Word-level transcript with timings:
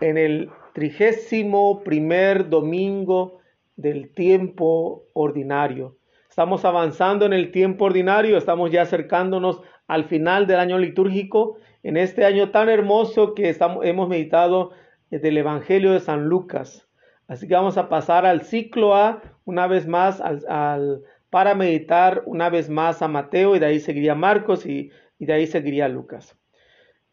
en 0.00 0.18
el 0.18 0.50
trigésimo 0.72 1.82
primer 1.82 2.48
domingo 2.48 3.40
del 3.76 4.12
tiempo 4.14 5.04
ordinario. 5.12 5.96
Estamos 6.28 6.64
avanzando 6.64 7.26
en 7.26 7.32
el 7.32 7.50
tiempo 7.50 7.86
ordinario, 7.86 8.38
estamos 8.38 8.70
ya 8.70 8.82
acercándonos 8.82 9.62
al 9.86 10.04
final 10.04 10.46
del 10.46 10.60
año 10.60 10.78
litúrgico, 10.78 11.58
en 11.82 11.96
este 11.96 12.24
año 12.24 12.50
tan 12.50 12.68
hermoso 12.68 13.34
que 13.34 13.56
hemos 13.82 14.08
meditado 14.08 14.70
del 15.10 15.36
Evangelio 15.36 15.92
de 15.92 16.00
San 16.00 16.26
Lucas. 16.26 16.88
Así 17.26 17.48
que 17.48 17.54
vamos 17.54 17.78
a 17.78 17.88
pasar 17.88 18.26
al 18.26 18.42
ciclo 18.42 18.94
A 18.94 19.22
una 19.44 19.66
vez 19.66 19.86
más 19.86 20.20
al, 20.20 21.02
para 21.30 21.54
meditar 21.54 22.22
una 22.26 22.48
vez 22.50 22.68
más 22.68 23.02
a 23.02 23.08
Mateo 23.08 23.56
y 23.56 23.58
de 23.58 23.66
ahí 23.66 23.80
seguiría 23.80 24.14
Marcos 24.14 24.66
y, 24.66 24.90
de 25.18 25.32
ahí 25.32 25.46
seguiría 25.46 25.88
Lucas. 25.88 26.36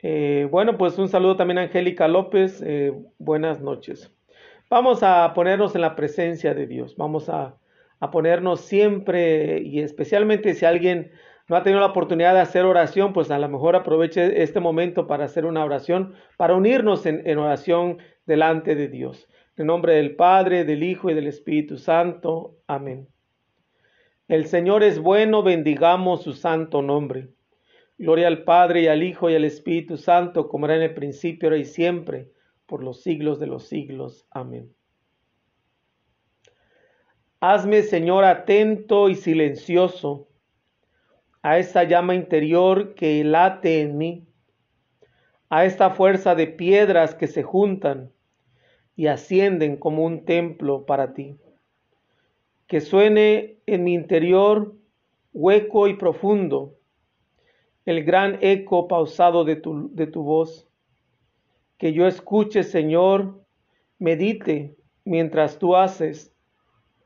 Eh, 0.01 0.47
bueno, 0.51 0.77
pues 0.77 0.97
un 0.99 1.09
saludo 1.09 1.35
también 1.35 1.57
a 1.57 1.63
Angélica 1.63 2.07
López. 2.07 2.61
Eh, 2.65 2.93
buenas 3.17 3.61
noches. 3.61 4.13
Vamos 4.69 5.01
a 5.01 5.33
ponernos 5.33 5.75
en 5.75 5.81
la 5.81 5.95
presencia 5.95 6.53
de 6.53 6.67
Dios. 6.67 6.95
Vamos 6.97 7.29
a, 7.29 7.57
a 7.99 8.11
ponernos 8.11 8.61
siempre 8.61 9.61
y 9.61 9.79
especialmente 9.79 10.53
si 10.53 10.65
alguien 10.65 11.11
no 11.47 11.55
ha 11.55 11.63
tenido 11.63 11.79
la 11.79 11.87
oportunidad 11.87 12.33
de 12.33 12.41
hacer 12.41 12.65
oración, 12.65 13.13
pues 13.13 13.31
a 13.31 13.39
lo 13.39 13.47
mejor 13.47 13.75
aproveche 13.75 14.43
este 14.43 14.59
momento 14.59 15.07
para 15.07 15.25
hacer 15.25 15.45
una 15.45 15.63
oración, 15.63 16.13
para 16.35 16.55
unirnos 16.55 17.05
en, 17.05 17.37
oración 17.37 17.99
delante 18.25 18.75
de 18.75 18.89
Dios. 18.89 19.27
En 19.55 19.67
nombre 19.67 19.95
del 19.95 20.15
Padre, 20.15 20.65
del 20.65 20.83
Hijo 20.83 21.09
y 21.09 21.13
del 21.13 21.27
Espíritu 21.27 21.77
Santo. 21.77 22.57
Amén. 22.67 23.07
El 24.27 24.45
Señor 24.45 24.83
es 24.83 24.99
bueno, 24.99 25.41
bendigamos 25.41 26.23
su 26.23 26.33
santo 26.33 26.81
nombre. 26.81 27.29
Gloria 27.97 28.27
al 28.27 28.43
Padre 28.43 28.83
y 28.83 28.87
al 28.87 29.01
Hijo 29.01 29.29
y 29.29 29.35
al 29.35 29.43
Espíritu 29.43 29.97
Santo, 29.97 30.47
como 30.47 30.67
era 30.67 30.75
en 30.75 30.83
el 30.83 30.93
principio, 30.93 31.49
ahora 31.49 31.57
y 31.57 31.65
siempre, 31.65 32.31
por 32.67 32.83
los 32.83 33.01
siglos 33.01 33.39
de 33.39 33.47
los 33.47 33.67
siglos. 33.67 34.27
Amén. 34.29 34.71
Hazme, 37.39 37.81
Señor, 37.81 38.23
atento 38.23 39.09
y 39.09 39.15
silencioso 39.15 40.27
a 41.41 41.57
esa 41.57 41.83
llama 41.83 42.13
interior 42.13 42.93
que 42.93 43.23
late 43.23 43.81
en 43.81 43.97
mí, 43.97 44.27
a 45.49 45.65
esta 45.65 45.91
fuerza 45.91 46.35
de 46.35 46.47
piedras 46.47 47.15
que 47.15 47.27
se 47.27 47.41
juntan 47.41 48.11
y 48.95 49.07
ascienden 49.07 49.77
como 49.77 50.03
un 50.03 50.25
templo 50.25 50.85
para 50.85 51.13
ti. 51.13 51.37
Que 52.67 52.81
suene 52.81 53.59
en 53.65 53.83
mi 53.83 53.93
interior 53.93 54.75
hueco 55.31 55.87
y 55.87 55.93
profundo 55.93 56.76
el 57.87 58.03
gran 58.03 58.37
eco 58.41 58.89
pausado 58.89 59.45
de 59.45 59.55
tu, 59.55 59.89
de 59.95 60.07
tu 60.07 60.21
voz. 60.21 60.67
Que 61.77 61.93
yo 61.93 62.05
escuche, 62.05 62.63
Señor, 62.63 63.45
medite 63.97 64.75
mientras 65.05 65.57
tú 65.57 65.73
haces 65.73 66.35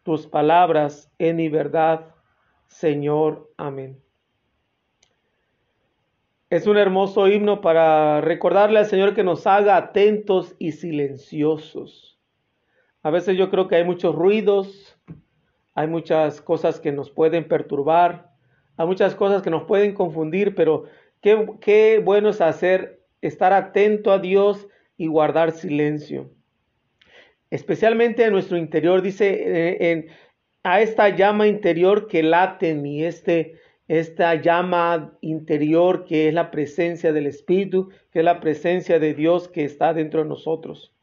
tus 0.01 0.25
palabras 0.25 1.11
en 1.19 1.35
mi 1.35 1.49
verdad, 1.49 2.07
Señor. 2.65 3.51
Amén. 3.57 4.01
Es 6.49 6.65
un 6.65 6.77
hermoso 6.77 7.27
himno 7.27 7.61
para 7.61 8.19
recordarle 8.19 8.79
al 8.79 8.87
Señor 8.87 9.13
que 9.13 9.23
nos 9.23 9.45
haga 9.45 9.77
atentos 9.77 10.55
y 10.57 10.71
silenciosos. 10.71 12.19
A 13.03 13.11
veces 13.11 13.37
yo 13.37 13.51
creo 13.51 13.67
que 13.67 13.75
hay 13.75 13.83
muchos 13.83 14.15
ruidos, 14.15 14.97
hay 15.75 15.85
muchas 15.85 16.41
cosas 16.41 16.79
que 16.79 16.91
nos 16.91 17.11
pueden 17.11 17.47
perturbar, 17.47 18.30
hay 18.81 18.87
muchas 18.87 19.15
cosas 19.15 19.41
que 19.41 19.49
nos 19.49 19.63
pueden 19.63 19.93
confundir, 19.93 20.55
pero 20.55 20.85
qué, 21.21 21.47
qué 21.61 22.01
bueno 22.03 22.29
es 22.29 22.41
hacer, 22.41 23.01
estar 23.21 23.53
atento 23.53 24.11
a 24.11 24.19
Dios 24.19 24.67
y 24.97 25.07
guardar 25.07 25.51
silencio. 25.51 26.31
Especialmente 27.49 28.23
en 28.23 28.31
nuestro 28.33 28.57
interior, 28.57 29.01
dice, 29.01 29.29
eh, 29.29 29.91
en, 29.91 30.07
a 30.63 30.81
esta 30.81 31.09
llama 31.09 31.47
interior 31.47 32.07
que 32.07 32.23
late 32.23 32.69
en 32.69 32.85
este, 32.85 33.59
esta 33.87 34.35
llama 34.35 35.17
interior 35.21 36.05
que 36.05 36.27
es 36.27 36.33
la 36.33 36.49
presencia 36.49 37.13
del 37.13 37.27
Espíritu, 37.27 37.89
que 38.11 38.19
es 38.19 38.25
la 38.25 38.39
presencia 38.39 38.99
de 38.99 39.13
Dios 39.13 39.47
que 39.47 39.63
está 39.63 39.93
dentro 39.93 40.23
de 40.23 40.29
nosotros. 40.29 40.93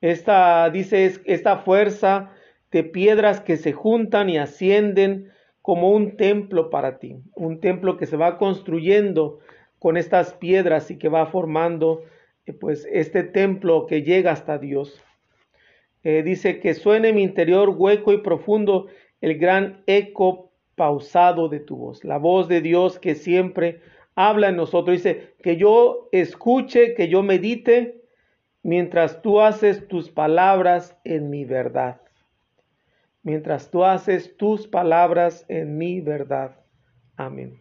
Esta, 0.00 0.70
dice, 0.70 1.20
esta 1.26 1.58
fuerza 1.58 2.32
de 2.70 2.84
piedras 2.84 3.40
que 3.40 3.56
se 3.56 3.72
juntan 3.72 4.30
y 4.30 4.38
ascienden 4.38 5.30
como 5.62 5.90
un 5.90 6.16
templo 6.16 6.70
para 6.70 6.98
ti, 6.98 7.16
un 7.34 7.60
templo 7.60 7.96
que 7.96 8.06
se 8.06 8.16
va 8.16 8.38
construyendo 8.38 9.40
con 9.78 9.96
estas 9.96 10.34
piedras 10.34 10.90
y 10.90 10.98
que 10.98 11.08
va 11.08 11.26
formando 11.26 12.04
eh, 12.46 12.52
pues 12.52 12.86
este 12.90 13.22
templo 13.22 13.86
que 13.86 14.02
llega 14.02 14.32
hasta 14.32 14.58
Dios. 14.58 15.02
Eh, 16.02 16.22
dice 16.22 16.60
que 16.60 16.74
suene 16.74 17.08
en 17.08 17.16
mi 17.16 17.22
interior 17.22 17.74
hueco 17.76 18.12
y 18.12 18.18
profundo 18.18 18.86
el 19.20 19.38
gran 19.38 19.82
eco 19.86 20.50
pausado 20.74 21.48
de 21.48 21.60
tu 21.60 21.76
voz, 21.76 22.04
la 22.04 22.16
voz 22.16 22.48
de 22.48 22.62
Dios 22.62 22.98
que 22.98 23.14
siempre 23.14 23.80
habla 24.14 24.48
en 24.48 24.56
nosotros. 24.56 24.96
Dice, 24.96 25.34
que 25.42 25.56
yo 25.56 26.08
escuche, 26.12 26.94
que 26.94 27.08
yo 27.08 27.22
medite, 27.22 28.00
mientras 28.62 29.22
tú 29.22 29.40
haces 29.40 29.88
tus 29.88 30.10
palabras 30.10 30.96
en 31.04 31.30
mi 31.30 31.44
verdad. 31.44 32.00
Mientras 33.22 33.70
tú 33.70 33.84
haces 33.84 34.36
tus 34.36 34.66
palabras 34.66 35.44
en 35.48 35.76
mi 35.76 36.00
verdad. 36.00 36.56
Amén. 37.16 37.60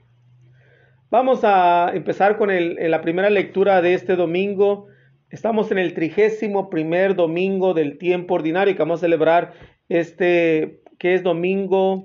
Vamos 1.12 1.42
a 1.44 1.92
empezar 1.94 2.38
con 2.38 2.50
la 2.52 3.02
primera 3.02 3.30
lectura 3.30 3.81
de 3.81 3.94
este 3.94 4.16
domingo. 4.16 4.88
Estamos 5.30 5.72
en 5.72 5.80
el 5.80 5.94
trigésimo 5.94 6.69
primer 6.69 7.16
domingo 7.16 7.74
del 7.74 7.98
tiempo 7.98 8.36
ordinario 8.36 8.74
que 8.74 8.80
vamos 8.80 9.00
a 9.00 9.08
celebrar 9.08 9.53
este, 9.90 10.81
que 11.00 11.16
es 11.16 11.24
domingo 11.24 12.03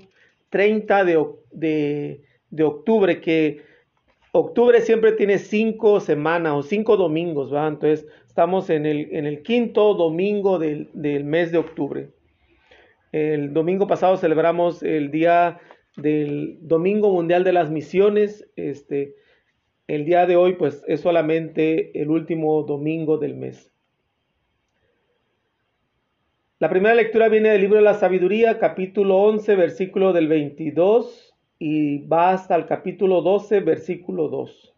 30 0.49 1.05
de, 1.05 2.21
de, 2.51 2.63
octubre, 2.63 3.21
que 3.21 3.63
octubre 4.33 4.81
siempre 4.81 5.13
tiene 5.13 5.39
cinco 5.39 6.01
semanas 6.01 6.53
o 6.55 6.63
cinco 6.63 6.97
domingos, 6.97 7.53
¿va? 7.53 7.67
Entonces 7.67 8.07
estamos 8.27 8.71
en 8.71 8.87
el, 8.87 9.09
en 9.13 9.27
el 9.27 9.43
quinto 9.43 9.95
domingo 9.95 10.59
del, 10.59 10.91
del, 10.95 11.25
mes 11.25 11.53
de 11.53 11.59
octubre. 11.59 12.09
El 13.15 13.53
domingo 13.53 13.87
pasado 13.87 14.17
celebramos 14.17 14.83
el 14.83 15.13
día 15.13 15.61
del 15.97 16.59
Domingo 16.63 17.13
Mundial 17.13 17.45
de 17.45 17.53
las 17.53 17.71
Misiones. 17.71 18.51
Este, 18.57 19.15
el 19.87 20.05
día 20.05 20.27
de 20.27 20.35
hoy 20.35 20.55
pues 20.55 20.83
es 20.89 21.03
solamente 21.03 22.03
el 22.03 22.11
último 22.11 22.65
domingo 22.65 23.19
del 23.19 23.37
mes. 23.37 23.73
La 26.59 26.69
primera 26.69 26.97
lectura 26.97 27.29
viene 27.29 27.51
del 27.51 27.61
libro 27.61 27.77
de 27.77 27.85
la 27.85 27.95
sabiduría, 27.95 28.59
capítulo 28.59 29.19
11, 29.19 29.55
versículo 29.55 30.13
del 30.13 30.27
22 30.27 31.37
y 31.61 31.99
va 32.09 32.31
hasta 32.31 32.57
el 32.57 32.67
capítulo 32.67 33.23
12, 33.23 33.61
versículo 33.61 34.29
2. 34.29 34.74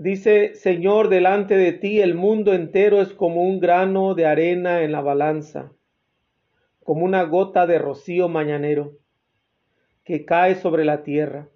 Dice, 0.00 0.54
Señor, 0.54 1.08
delante 1.08 1.56
de 1.56 1.72
ti 1.72 2.00
el 2.00 2.14
mundo 2.14 2.54
entero 2.54 3.02
es 3.02 3.12
como 3.12 3.42
un 3.42 3.58
grano 3.58 4.14
de 4.14 4.26
arena 4.26 4.82
en 4.82 4.92
la 4.92 5.00
balanza, 5.00 5.72
como 6.84 7.04
una 7.04 7.24
gota 7.24 7.66
de 7.66 7.80
rocío 7.80 8.28
mañanero 8.28 8.92
que 10.04 10.24
cae 10.24 10.54
sobre 10.54 10.84
la 10.84 11.02
tierra. 11.02 11.48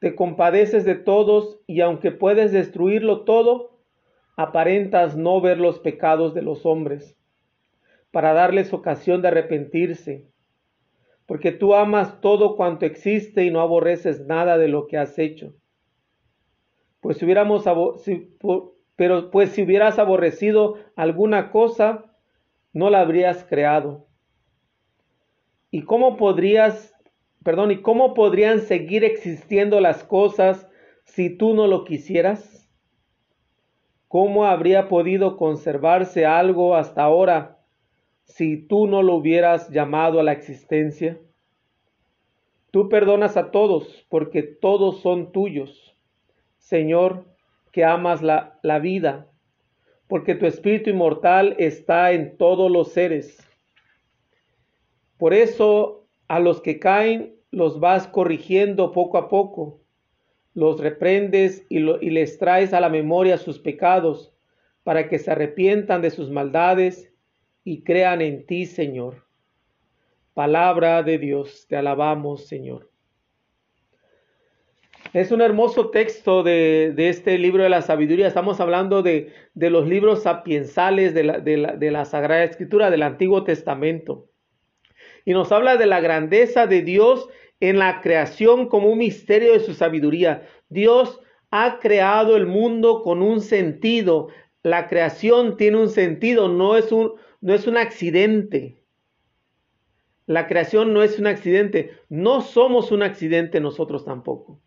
Te 0.00 0.16
compadeces 0.16 0.84
de 0.84 0.96
todos 0.96 1.60
y 1.68 1.82
aunque 1.82 2.10
puedes 2.10 2.50
destruirlo 2.50 3.22
todo, 3.22 3.78
aparentas 4.36 5.16
no 5.16 5.40
ver 5.40 5.60
los 5.60 5.78
pecados 5.78 6.34
de 6.34 6.42
los 6.42 6.66
hombres, 6.66 7.16
para 8.10 8.32
darles 8.32 8.72
ocasión 8.72 9.22
de 9.22 9.28
arrepentirse, 9.28 10.26
porque 11.26 11.52
tú 11.52 11.76
amas 11.76 12.20
todo 12.20 12.56
cuanto 12.56 12.86
existe 12.86 13.44
y 13.44 13.52
no 13.52 13.60
aborreces 13.60 14.26
nada 14.26 14.58
de 14.58 14.66
lo 14.66 14.88
que 14.88 14.98
has 14.98 15.16
hecho. 15.16 15.54
Pues 17.00 17.18
si 17.18 17.24
hubiéramos 17.24 17.64
pero 18.96 19.30
pues 19.30 19.52
si 19.52 19.62
hubieras 19.62 19.98
aborrecido 19.98 20.76
alguna 20.94 21.50
cosa, 21.50 22.04
no 22.74 22.90
la 22.90 23.00
habrías 23.00 23.44
creado. 23.44 24.06
¿Y 25.70 25.82
cómo 25.82 26.16
podrías, 26.16 26.94
perdón, 27.42 27.70
y 27.70 27.80
cómo 27.80 28.12
podrían 28.12 28.60
seguir 28.60 29.04
existiendo 29.04 29.80
las 29.80 30.04
cosas 30.04 30.68
si 31.04 31.30
tú 31.30 31.54
no 31.54 31.66
lo 31.66 31.84
quisieras? 31.84 32.68
¿Cómo 34.08 34.44
habría 34.44 34.88
podido 34.88 35.36
conservarse 35.36 36.26
algo 36.26 36.74
hasta 36.74 37.04
ahora 37.04 37.58
si 38.24 38.56
tú 38.56 38.86
no 38.86 39.02
lo 39.02 39.14
hubieras 39.14 39.70
llamado 39.70 40.20
a 40.20 40.24
la 40.24 40.32
existencia? 40.32 41.18
Tú 42.72 42.88
perdonas 42.88 43.36
a 43.36 43.50
todos 43.50 44.04
porque 44.08 44.42
todos 44.42 45.00
son 45.00 45.32
tuyos. 45.32 45.89
Señor, 46.70 47.24
que 47.72 47.84
amas 47.84 48.22
la, 48.22 48.58
la 48.62 48.78
vida, 48.78 49.26
porque 50.06 50.36
tu 50.36 50.46
espíritu 50.46 50.90
inmortal 50.90 51.56
está 51.58 52.12
en 52.12 52.36
todos 52.36 52.70
los 52.70 52.92
seres. 52.92 53.38
Por 55.18 55.34
eso 55.34 56.06
a 56.28 56.38
los 56.38 56.60
que 56.60 56.78
caen 56.78 57.34
los 57.50 57.80
vas 57.80 58.06
corrigiendo 58.06 58.92
poco 58.92 59.18
a 59.18 59.28
poco 59.28 59.80
los 60.54 60.80
reprendes 60.80 61.66
y, 61.68 61.78
y 61.78 62.10
les 62.10 62.38
traes 62.38 62.72
a 62.72 62.80
la 62.80 62.88
memoria 62.88 63.36
sus 63.36 63.58
pecados, 63.58 64.32
para 64.84 65.08
que 65.08 65.18
se 65.18 65.30
arrepientan 65.30 66.02
de 66.02 66.10
sus 66.10 66.30
maldades 66.30 67.12
y 67.64 67.82
crean 67.82 68.20
en 68.22 68.46
ti, 68.46 68.66
Señor. 68.66 69.26
Palabra 70.34 71.02
de 71.02 71.18
Dios, 71.18 71.66
te 71.68 71.76
alabamos, 71.76 72.46
Señor. 72.46 72.89
Es 75.12 75.32
un 75.32 75.40
hermoso 75.40 75.90
texto 75.90 76.44
de, 76.44 76.94
este 76.96 77.36
libro 77.36 77.64
de 77.64 77.68
la 77.68 77.82
sabiduría. 77.82 78.28
Estamos 78.28 78.60
hablando 78.60 79.02
de, 79.02 79.32
los 79.56 79.88
libros 79.88 80.22
sapiensales 80.22 81.14
de 81.14 81.90
la, 81.90 82.04
Sagrada 82.04 82.44
Escritura 82.44 82.90
del 82.90 83.02
Antiguo 83.02 83.42
Testamento. 83.42 84.28
Y 85.24 85.32
nos 85.32 85.50
habla 85.50 85.76
de 85.76 85.86
la 85.86 86.00
grandeza 86.00 86.68
de 86.68 86.82
Dios 86.82 87.28
en 87.58 87.80
la 87.80 88.00
creación 88.00 88.68
como 88.68 88.88
un 88.88 88.98
misterio 88.98 89.52
de 89.52 89.60
su 89.60 89.74
sabiduría. 89.74 90.46
Dios 90.68 91.20
ha 91.50 91.80
creado 91.80 92.36
el 92.36 92.46
mundo 92.46 93.02
con 93.02 93.20
un 93.20 93.40
sentido. 93.40 94.28
La 94.62 94.86
creación 94.86 95.56
tiene 95.56 95.78
un 95.78 95.88
sentido, 95.88 96.48
no 96.48 96.76
es 96.76 96.92
un 96.92 97.76
accidente. 97.76 98.84
La 100.26 100.46
creación 100.46 100.94
no 100.94 101.02
es 101.02 101.18
un 101.18 101.26
accidente. 101.26 101.90
No 102.08 102.42
somos 102.42 102.92
un 102.92 103.02
accidente 103.02 103.58
nosotros 103.58 104.04
tampoco. 104.04 104.60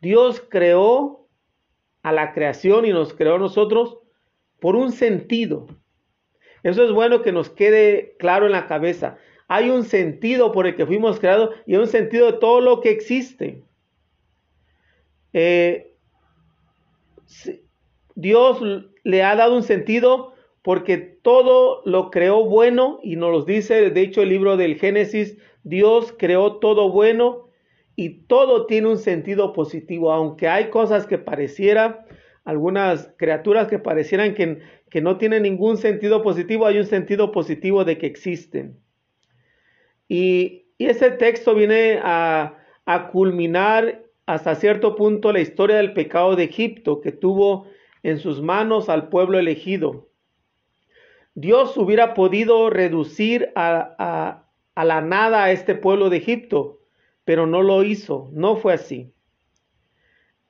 Dios 0.00 0.42
creó 0.48 1.28
a 2.02 2.12
la 2.12 2.32
creación 2.32 2.86
y 2.86 2.90
nos 2.90 3.12
creó 3.12 3.36
a 3.36 3.38
nosotros 3.38 3.98
por 4.58 4.76
un 4.76 4.92
sentido. 4.92 5.66
Eso 6.62 6.84
es 6.84 6.92
bueno 6.92 7.22
que 7.22 7.32
nos 7.32 7.50
quede 7.50 8.16
claro 8.18 8.46
en 8.46 8.52
la 8.52 8.66
cabeza. 8.66 9.18
Hay 9.48 9.70
un 9.70 9.84
sentido 9.84 10.52
por 10.52 10.66
el 10.66 10.76
que 10.76 10.86
fuimos 10.86 11.18
creados 11.18 11.50
y 11.66 11.76
un 11.76 11.86
sentido 11.86 12.26
de 12.26 12.38
todo 12.38 12.60
lo 12.60 12.80
que 12.80 12.90
existe. 12.90 13.64
Eh, 15.32 15.94
Dios 18.14 18.60
le 19.02 19.22
ha 19.22 19.36
dado 19.36 19.56
un 19.56 19.62
sentido 19.62 20.34
porque 20.62 20.98
todo 20.98 21.82
lo 21.84 22.10
creó 22.10 22.44
bueno 22.44 23.00
y 23.02 23.16
nos 23.16 23.30
lo 23.30 23.42
dice, 23.44 23.90
de 23.90 24.00
hecho, 24.00 24.22
el 24.22 24.28
libro 24.28 24.56
del 24.56 24.76
Génesis, 24.76 25.38
Dios 25.62 26.14
creó 26.18 26.56
todo 26.56 26.90
bueno 26.90 27.49
y 28.00 28.08
todo 28.08 28.64
tiene 28.64 28.88
un 28.88 28.96
sentido 28.96 29.52
positivo, 29.52 30.10
aunque 30.10 30.48
hay 30.48 30.70
cosas 30.70 31.06
que 31.06 31.18
pareciera, 31.18 32.06
algunas 32.46 33.12
criaturas 33.18 33.68
que 33.68 33.78
parecieran 33.78 34.32
que, 34.32 34.62
que 34.88 35.02
no 35.02 35.18
tienen 35.18 35.42
ningún 35.42 35.76
sentido 35.76 36.22
positivo, 36.22 36.64
hay 36.64 36.78
un 36.78 36.86
sentido 36.86 37.30
positivo 37.30 37.84
de 37.84 37.98
que 37.98 38.06
existen. 38.06 38.80
Y, 40.08 40.64
ese 40.78 41.10
texto 41.10 41.54
viene 41.54 42.00
a, 42.02 42.56
a 42.86 43.08
culminar 43.08 44.02
hasta 44.24 44.54
cierto 44.54 44.96
punto 44.96 45.30
la 45.30 45.40
historia 45.40 45.76
del 45.76 45.92
pecado 45.92 46.36
de 46.36 46.44
Egipto 46.44 47.02
que 47.02 47.12
tuvo 47.12 47.66
en 48.02 48.18
sus 48.18 48.40
manos 48.40 48.88
al 48.88 49.10
pueblo 49.10 49.38
elegido. 49.38 50.08
Dios 51.34 51.76
hubiera 51.76 52.14
podido 52.14 52.70
reducir 52.70 53.52
a, 53.56 53.94
a, 53.98 54.48
a, 54.74 54.84
la 54.86 55.02
nada 55.02 55.44
a 55.44 55.52
este 55.52 55.74
pueblo 55.74 56.08
de 56.08 56.16
Egipto, 56.16 56.79
pero 57.30 57.46
no 57.46 57.62
lo 57.62 57.84
hizo, 57.84 58.28
no 58.32 58.56
fue 58.56 58.74
así. 58.74 59.12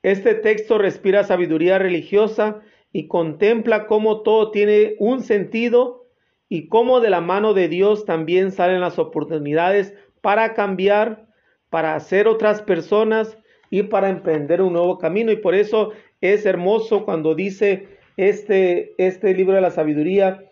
Este 0.01 0.33
texto 0.33 0.79
respira 0.79 1.23
sabiduría 1.23 1.77
religiosa 1.77 2.61
y 2.91 3.07
contempla 3.07 3.85
cómo 3.85 4.23
todo 4.23 4.49
tiene 4.49 4.95
un 4.97 5.21
sentido 5.21 6.07
y 6.49 6.69
cómo 6.69 6.99
de 6.99 7.11
la 7.11 7.21
mano 7.21 7.53
de 7.53 7.67
Dios 7.67 8.05
también 8.05 8.51
salen 8.51 8.81
las 8.81 8.97
oportunidades 8.97 9.93
para 10.21 10.55
cambiar, 10.55 11.27
para 11.69 11.93
hacer 11.93 12.27
otras 12.27 12.63
personas 12.63 13.37
y 13.69 13.83
para 13.83 14.09
emprender 14.09 14.63
un 14.63 14.73
nuevo 14.73 14.97
camino. 14.97 15.31
Y 15.31 15.35
por 15.35 15.53
eso 15.53 15.91
es 16.19 16.47
hermoso 16.47 17.05
cuando 17.05 17.35
dice 17.35 17.89
este, 18.17 18.95
este 18.97 19.35
libro 19.35 19.53
de 19.53 19.61
la 19.61 19.69
sabiduría, 19.69 20.45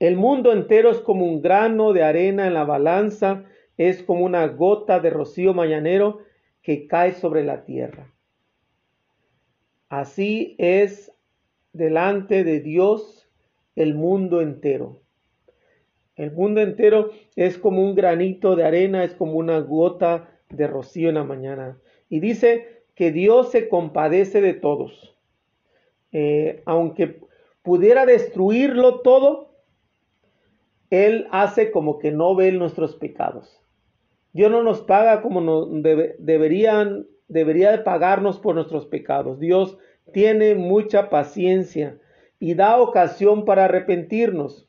el 0.00 0.16
mundo 0.16 0.52
entero 0.52 0.90
es 0.90 0.98
como 0.98 1.24
un 1.24 1.40
grano 1.40 1.92
de 1.92 2.02
arena 2.02 2.48
en 2.48 2.54
la 2.54 2.64
balanza 2.64 3.44
es 3.76 4.02
como 4.02 4.24
una 4.24 4.46
gota 4.48 5.00
de 5.00 5.10
rocío 5.10 5.54
mañanero 5.54 6.20
que 6.62 6.86
cae 6.86 7.12
sobre 7.12 7.44
la 7.44 7.64
tierra. 7.64 8.12
Así 9.88 10.54
es 10.58 11.12
delante 11.72 12.44
de 12.44 12.60
Dios 12.60 13.28
el 13.76 13.94
mundo 13.94 14.40
entero. 14.40 15.02
El 16.16 16.32
mundo 16.32 16.60
entero 16.60 17.10
es 17.34 17.58
como 17.58 17.82
un 17.82 17.94
granito 17.94 18.54
de 18.56 18.64
arena, 18.64 19.04
es 19.04 19.14
como 19.14 19.34
una 19.34 19.58
gota 19.58 20.30
de 20.48 20.66
rocío 20.66 21.08
en 21.08 21.16
la 21.16 21.24
mañana. 21.24 21.78
Y 22.08 22.20
dice 22.20 22.84
que 22.94 23.10
Dios 23.10 23.50
se 23.50 23.68
compadece 23.68 24.40
de 24.40 24.54
todos. 24.54 25.16
Eh, 26.12 26.62
aunque 26.64 27.20
pudiera 27.62 28.06
destruirlo 28.06 29.00
todo, 29.00 29.56
Él 30.90 31.26
hace 31.32 31.72
como 31.72 31.98
que 31.98 32.12
no 32.12 32.36
ve 32.36 32.52
nuestros 32.52 32.94
pecados. 32.94 33.63
Dios 34.34 34.50
no 34.50 34.62
nos 34.64 34.82
paga 34.82 35.22
como 35.22 35.40
nos 35.40 35.68
deberían, 36.18 37.06
debería 37.28 37.70
de 37.70 37.78
pagarnos 37.78 38.40
por 38.40 38.56
nuestros 38.56 38.84
pecados. 38.84 39.38
Dios 39.38 39.78
tiene 40.12 40.56
mucha 40.56 41.08
paciencia 41.08 41.98
y 42.40 42.54
da 42.54 42.76
ocasión 42.80 43.44
para 43.44 43.66
arrepentirnos. 43.66 44.68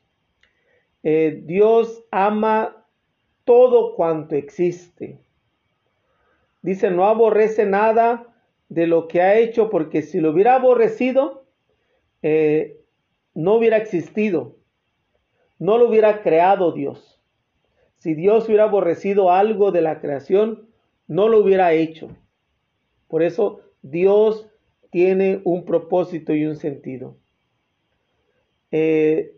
Eh, 1.02 1.42
Dios 1.44 2.04
ama 2.12 2.86
todo 3.44 3.96
cuanto 3.96 4.36
existe. 4.36 5.20
Dice, 6.62 6.90
no 6.90 7.06
aborrece 7.06 7.66
nada 7.66 8.34
de 8.68 8.86
lo 8.86 9.08
que 9.08 9.20
ha 9.20 9.36
hecho, 9.36 9.68
porque 9.68 10.02
si 10.02 10.20
lo 10.20 10.30
hubiera 10.30 10.54
aborrecido, 10.54 11.44
eh, 12.22 12.80
no 13.34 13.54
hubiera 13.54 13.78
existido, 13.78 14.56
no 15.58 15.76
lo 15.76 15.88
hubiera 15.88 16.22
creado 16.22 16.70
Dios. 16.70 17.15
Si 17.98 18.14
Dios 18.14 18.46
hubiera 18.46 18.64
aborrecido 18.64 19.32
algo 19.32 19.72
de 19.72 19.82
la 19.82 20.00
creación, 20.00 20.68
no 21.08 21.28
lo 21.28 21.38
hubiera 21.38 21.72
hecho. 21.72 22.08
Por 23.08 23.22
eso 23.22 23.60
Dios 23.82 24.48
tiene 24.90 25.40
un 25.44 25.64
propósito 25.64 26.34
y 26.34 26.44
un 26.46 26.56
sentido. 26.56 27.16
Eh, 28.70 29.34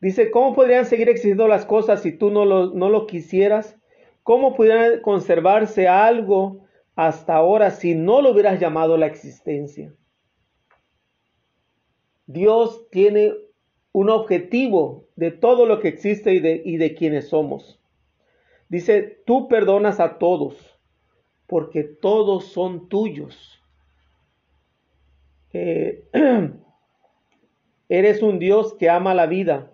dice, 0.00 0.30
¿cómo 0.30 0.54
podrían 0.54 0.86
seguir 0.86 1.08
existiendo 1.08 1.48
las 1.48 1.64
cosas 1.64 2.02
si 2.02 2.12
tú 2.12 2.30
no 2.30 2.44
lo, 2.44 3.06
quisieras? 3.06 3.76
¿Cómo 4.22 4.54
pudiera 4.54 5.00
conservarse 5.02 5.88
algo 5.88 6.66
hasta 6.94 7.36
ahora 7.36 7.70
si 7.70 7.94
no 7.94 8.20
lo 8.20 8.32
hubieras 8.32 8.58
llamado 8.58 8.96
la 8.96 9.06
existencia? 9.06 9.94
Dios 12.26 12.88
tiene 12.90 13.32
un 13.96 14.10
objetivo 14.10 15.08
de 15.16 15.30
todo 15.30 15.64
lo 15.64 15.80
que 15.80 15.88
existe 15.88 16.34
y 16.34 16.40
de, 16.40 16.60
y 16.62 16.76
de 16.76 16.94
quienes 16.94 17.28
somos. 17.28 17.80
Dice, 18.68 19.22
tú 19.24 19.48
perdonas 19.48 20.00
a 20.00 20.18
todos, 20.18 20.78
porque 21.46 21.82
todos 21.82 22.44
son 22.44 22.90
tuyos. 22.90 23.58
Eh, 25.54 26.04
eres 27.88 28.20
un 28.20 28.38
Dios 28.38 28.74
que 28.74 28.90
ama 28.90 29.14
la 29.14 29.24
vida, 29.24 29.72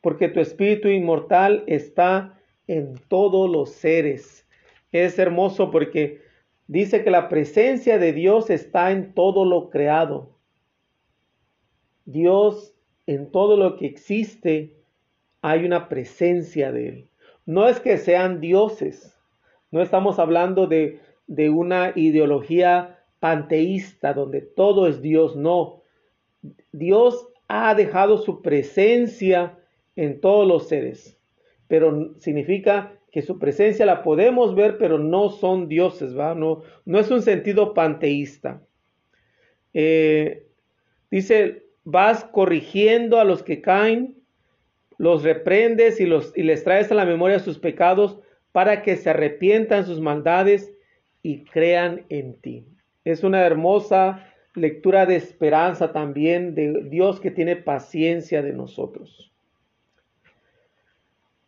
porque 0.00 0.26
tu 0.26 0.40
espíritu 0.40 0.88
inmortal 0.88 1.62
está 1.68 2.40
en 2.66 2.94
todos 3.06 3.48
los 3.48 3.70
seres. 3.70 4.48
Es 4.90 5.16
hermoso 5.16 5.70
porque 5.70 6.22
dice 6.66 7.04
que 7.04 7.10
la 7.12 7.28
presencia 7.28 7.98
de 7.98 8.12
Dios 8.12 8.50
está 8.50 8.90
en 8.90 9.14
todo 9.14 9.44
lo 9.44 9.70
creado. 9.70 10.32
Dios 12.04 12.71
en 13.06 13.30
todo 13.30 13.56
lo 13.56 13.76
que 13.76 13.86
existe 13.86 14.76
hay 15.40 15.64
una 15.64 15.88
presencia 15.88 16.72
de 16.72 16.88
Él. 16.88 17.10
No 17.46 17.68
es 17.68 17.80
que 17.80 17.98
sean 17.98 18.40
dioses, 18.40 19.18
no 19.70 19.82
estamos 19.82 20.18
hablando 20.18 20.66
de, 20.66 21.00
de 21.26 21.50
una 21.50 21.92
ideología 21.96 23.00
panteísta 23.18 24.14
donde 24.14 24.40
todo 24.40 24.86
es 24.86 25.02
Dios, 25.02 25.36
no. 25.36 25.82
Dios 26.72 27.28
ha 27.48 27.74
dejado 27.74 28.18
su 28.18 28.42
presencia 28.42 29.58
en 29.96 30.20
todos 30.20 30.46
los 30.46 30.68
seres, 30.68 31.18
pero 31.68 32.14
significa 32.18 32.98
que 33.10 33.22
su 33.22 33.38
presencia 33.38 33.84
la 33.84 34.02
podemos 34.02 34.54
ver, 34.54 34.78
pero 34.78 34.98
no 34.98 35.28
son 35.28 35.68
dioses, 35.68 36.18
¿va? 36.18 36.34
No, 36.34 36.62
no 36.86 36.98
es 36.98 37.10
un 37.10 37.20
sentido 37.22 37.74
panteísta. 37.74 38.62
Eh, 39.74 40.46
dice 41.10 41.61
vas 41.84 42.24
corrigiendo 42.24 43.18
a 43.18 43.24
los 43.24 43.42
que 43.42 43.60
caen, 43.60 44.16
los 44.98 45.22
reprendes 45.22 46.00
y, 46.00 46.06
los, 46.06 46.32
y 46.36 46.42
les 46.42 46.64
traes 46.64 46.90
a 46.92 46.94
la 46.94 47.04
memoria 47.04 47.38
sus 47.38 47.58
pecados 47.58 48.18
para 48.52 48.82
que 48.82 48.96
se 48.96 49.10
arrepientan 49.10 49.86
sus 49.86 50.00
maldades 50.00 50.72
y 51.22 51.44
crean 51.44 52.04
en 52.08 52.34
ti. 52.40 52.66
Es 53.04 53.24
una 53.24 53.44
hermosa 53.44 54.28
lectura 54.54 55.06
de 55.06 55.16
esperanza 55.16 55.92
también 55.92 56.54
de 56.54 56.82
Dios 56.84 57.20
que 57.20 57.30
tiene 57.30 57.56
paciencia 57.56 58.42
de 58.42 58.52
nosotros. 58.52 59.32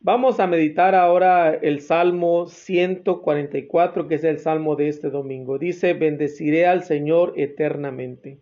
Vamos 0.00 0.38
a 0.38 0.46
meditar 0.46 0.94
ahora 0.94 1.54
el 1.54 1.80
Salmo 1.80 2.46
144, 2.46 4.06
que 4.06 4.16
es 4.16 4.24
el 4.24 4.38
Salmo 4.38 4.76
de 4.76 4.88
este 4.88 5.08
domingo. 5.08 5.58
Dice, 5.58 5.94
bendeciré 5.94 6.66
al 6.66 6.82
Señor 6.82 7.32
eternamente. 7.36 8.38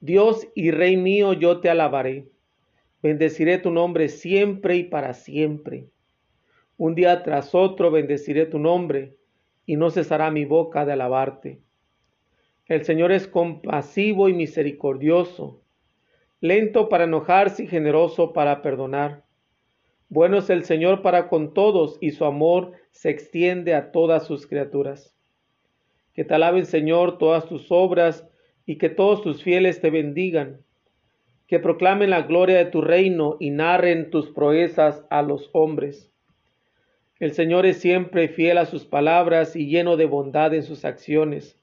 Dios 0.00 0.48
y 0.54 0.70
Rey 0.70 0.96
mío, 0.96 1.32
yo 1.32 1.60
te 1.60 1.68
alabaré. 1.68 2.28
Bendeciré 3.02 3.58
tu 3.58 3.70
nombre 3.70 4.08
siempre 4.08 4.76
y 4.76 4.84
para 4.84 5.14
siempre. 5.14 5.88
Un 6.76 6.94
día 6.94 7.22
tras 7.22 7.54
otro 7.54 7.90
bendeciré 7.90 8.46
tu 8.46 8.58
nombre, 8.58 9.16
y 9.66 9.76
no 9.76 9.90
cesará 9.90 10.30
mi 10.30 10.44
boca 10.44 10.84
de 10.84 10.92
alabarte. 10.92 11.60
El 12.66 12.84
Señor 12.84 13.12
es 13.12 13.26
compasivo 13.26 14.28
y 14.28 14.34
misericordioso, 14.34 15.62
lento 16.40 16.88
para 16.88 17.04
enojarse 17.04 17.64
y 17.64 17.66
generoso 17.66 18.32
para 18.32 18.62
perdonar 18.62 19.24
bueno 20.10 20.38
es 20.38 20.48
el 20.48 20.64
Señor 20.64 21.02
para 21.02 21.28
con 21.28 21.52
todos 21.52 21.98
y 22.00 22.12
su 22.12 22.24
amor 22.24 22.72
se 22.92 23.10
extiende 23.10 23.74
a 23.74 23.92
todas 23.92 24.26
sus 24.26 24.46
criaturas. 24.46 25.14
Que 26.14 26.24
te 26.24 26.34
alaben, 26.34 26.64
Señor, 26.64 27.18
todas 27.18 27.46
tus 27.46 27.70
obras 27.70 28.26
y 28.68 28.76
que 28.76 28.90
todos 28.90 29.22
tus 29.22 29.42
fieles 29.42 29.80
te 29.80 29.88
bendigan. 29.88 30.60
Que 31.46 31.58
proclamen 31.58 32.10
la 32.10 32.20
gloria 32.20 32.58
de 32.58 32.66
tu 32.66 32.82
reino 32.82 33.38
y 33.40 33.48
narren 33.48 34.10
tus 34.10 34.28
proezas 34.28 35.06
a 35.08 35.22
los 35.22 35.48
hombres. 35.54 36.12
El 37.18 37.32
Señor 37.32 37.64
es 37.64 37.78
siempre 37.78 38.28
fiel 38.28 38.58
a 38.58 38.66
sus 38.66 38.84
palabras 38.84 39.56
y 39.56 39.68
lleno 39.68 39.96
de 39.96 40.04
bondad 40.04 40.52
en 40.52 40.64
sus 40.64 40.84
acciones. 40.84 41.58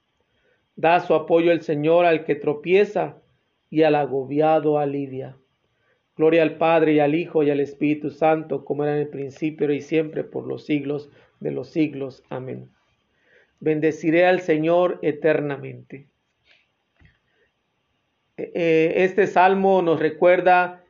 Da 0.75 0.99
su 0.99 1.13
apoyo 1.13 1.51
el 1.51 1.61
Señor 1.61 2.07
al 2.07 2.23
que 2.23 2.33
tropieza 2.33 3.21
y 3.69 3.83
al 3.83 3.93
agobiado 3.93 4.79
alivia. 4.79 5.37
Gloria 6.17 6.41
al 6.41 6.57
Padre 6.57 6.93
y 6.93 6.99
al 7.01 7.13
Hijo 7.13 7.43
y 7.43 7.51
al 7.51 7.59
Espíritu 7.59 8.09
Santo, 8.09 8.65
como 8.65 8.83
era 8.83 8.95
en 8.95 9.01
el 9.01 9.09
principio 9.09 9.71
y 9.71 9.81
siempre, 9.81 10.23
por 10.23 10.47
los 10.47 10.65
siglos 10.65 11.11
de 11.39 11.51
los 11.51 11.69
siglos. 11.69 12.23
Amén. 12.29 12.71
Bendeciré 13.59 14.25
al 14.25 14.39
Señor 14.39 14.97
eternamente. 15.03 16.07
Eh, 18.37 18.93
este 18.97 19.27
salmo 19.27 19.81
nos 19.81 19.99
recuerda 19.99 20.83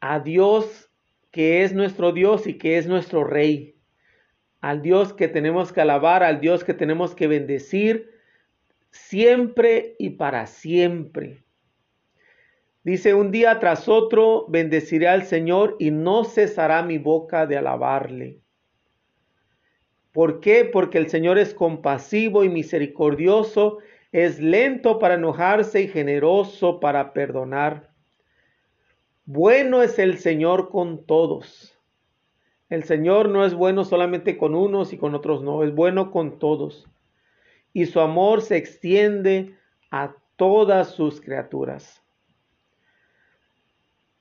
a 0.00 0.20
Dios 0.20 0.90
que 1.30 1.64
es 1.64 1.72
nuestro 1.72 2.12
Dios 2.12 2.46
y 2.46 2.58
que 2.58 2.78
es 2.78 2.86
nuestro 2.86 3.24
Rey, 3.24 3.76
al 4.60 4.82
Dios 4.82 5.12
que 5.12 5.28
tenemos 5.28 5.72
que 5.72 5.80
alabar, 5.80 6.22
al 6.22 6.40
Dios 6.40 6.64
que 6.64 6.74
tenemos 6.74 7.14
que 7.14 7.26
bendecir 7.28 8.10
siempre 8.90 9.96
y 9.98 10.10
para 10.10 10.46
siempre. 10.46 11.44
Dice, 12.82 13.14
un 13.14 13.30
día 13.30 13.58
tras 13.58 13.88
otro 13.88 14.46
bendeciré 14.48 15.08
al 15.08 15.24
Señor 15.24 15.76
y 15.78 15.90
no 15.90 16.24
cesará 16.24 16.82
mi 16.82 16.98
boca 16.98 17.46
de 17.46 17.56
alabarle. 17.56 18.40
¿Por 20.12 20.40
qué? 20.40 20.64
Porque 20.64 20.98
el 20.98 21.08
Señor 21.08 21.36
es 21.36 21.52
compasivo 21.52 22.44
y 22.44 22.48
misericordioso, 22.48 23.78
es 24.16 24.40
lento 24.40 24.98
para 24.98 25.16
enojarse 25.16 25.82
y 25.82 25.88
generoso 25.88 26.80
para 26.80 27.12
perdonar. 27.12 27.90
Bueno 29.26 29.82
es 29.82 29.98
el 29.98 30.16
Señor 30.16 30.70
con 30.70 31.04
todos. 31.04 31.78
El 32.70 32.84
Señor 32.84 33.28
no 33.28 33.44
es 33.44 33.52
bueno 33.52 33.84
solamente 33.84 34.38
con 34.38 34.54
unos 34.54 34.94
y 34.94 34.96
con 34.96 35.14
otros 35.14 35.42
no, 35.42 35.62
es 35.64 35.74
bueno 35.74 36.10
con 36.10 36.38
todos. 36.38 36.88
Y 37.74 37.84
su 37.84 38.00
amor 38.00 38.40
se 38.40 38.56
extiende 38.56 39.54
a 39.90 40.14
todas 40.36 40.92
sus 40.92 41.20
criaturas. 41.20 42.02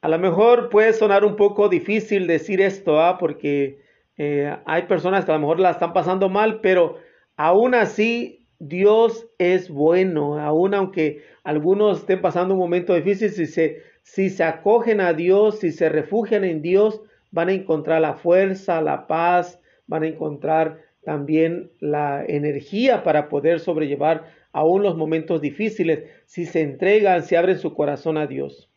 A 0.01 0.09
lo 0.09 0.19
mejor 0.19 0.67
puede 0.67 0.91
sonar 0.91 1.23
un 1.23 1.37
poco 1.37 1.69
difícil 1.69 2.27
decir 2.27 2.59
esto, 2.59 2.99
¿ah? 2.99 3.17
porque 3.17 3.81
eh, 4.17 4.57
hay 4.65 4.81
personas 4.87 5.23
que 5.23 5.31
a 5.31 5.35
lo 5.35 5.39
mejor 5.39 5.61
la 5.61 5.71
están 5.71 5.93
pasando 5.93 6.27
mal, 6.27 6.59
pero 6.59 6.97
aún 7.37 7.73
así 7.75 8.44
Dios 8.59 9.27
es 9.37 9.69
bueno, 9.69 10.39
aún 10.39 10.73
aunque 10.73 11.23
algunos 11.43 11.99
estén 11.99 12.21
pasando 12.21 12.53
un 12.53 12.59
momento 12.59 12.93
difícil, 12.93 13.29
si 13.29 13.45
se, 13.45 13.81
si 14.01 14.29
se 14.29 14.43
acogen 14.43 15.01
a 15.01 15.13
Dios, 15.13 15.59
si 15.59 15.71
se 15.71 15.89
refugian 15.89 16.43
en 16.43 16.61
Dios, 16.61 17.01
van 17.31 17.49
a 17.49 17.53
encontrar 17.53 18.01
la 18.01 18.15
fuerza, 18.15 18.81
la 18.81 19.07
paz, 19.07 19.59
van 19.87 20.03
a 20.03 20.07
encontrar 20.07 20.81
también 21.03 21.71
la 21.79 22.23
energía 22.25 23.03
para 23.03 23.29
poder 23.29 23.59
sobrellevar 23.59 24.25
aún 24.51 24.83
los 24.83 24.95
momentos 24.95 25.41
difíciles, 25.41 26.05
si 26.25 26.45
se 26.45 26.61
entregan, 26.61 27.23
si 27.23 27.35
abren 27.35 27.59
su 27.59 27.73
corazón 27.73 28.17
a 28.17 28.25
Dios. 28.25 28.69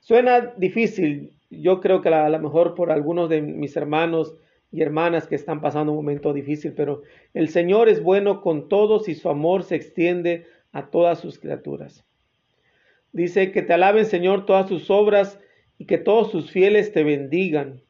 Suena 0.00 0.52
difícil, 0.56 1.32
yo 1.48 1.80
creo 1.80 2.02
que 2.02 2.08
a 2.08 2.28
lo 2.28 2.38
mejor 2.40 2.74
por 2.74 2.90
algunos 2.90 3.28
de 3.28 3.40
mis 3.40 3.76
hermanos 3.76 4.36
y 4.72 4.82
hermanas 4.82 5.26
que 5.26 5.34
están 5.34 5.60
pasando 5.60 5.92
un 5.92 5.98
momento 5.98 6.32
difícil, 6.32 6.72
pero 6.74 7.02
el 7.34 7.48
Señor 7.48 7.88
es 7.88 8.02
bueno 8.02 8.40
con 8.40 8.68
todos 8.68 9.08
y 9.08 9.14
su 9.14 9.28
amor 9.28 9.62
se 9.64 9.76
extiende 9.76 10.46
a 10.72 10.90
todas 10.90 11.18
sus 11.18 11.38
criaturas. 11.38 12.04
Dice 13.12 13.50
que 13.50 13.62
te 13.62 13.72
alaben 13.72 14.04
Señor 14.04 14.46
todas 14.46 14.68
sus 14.68 14.90
obras 14.90 15.40
y 15.78 15.86
que 15.86 15.98
todos 15.98 16.30
sus 16.30 16.50
fieles 16.50 16.92
te 16.92 17.02
bendigan, 17.02 17.82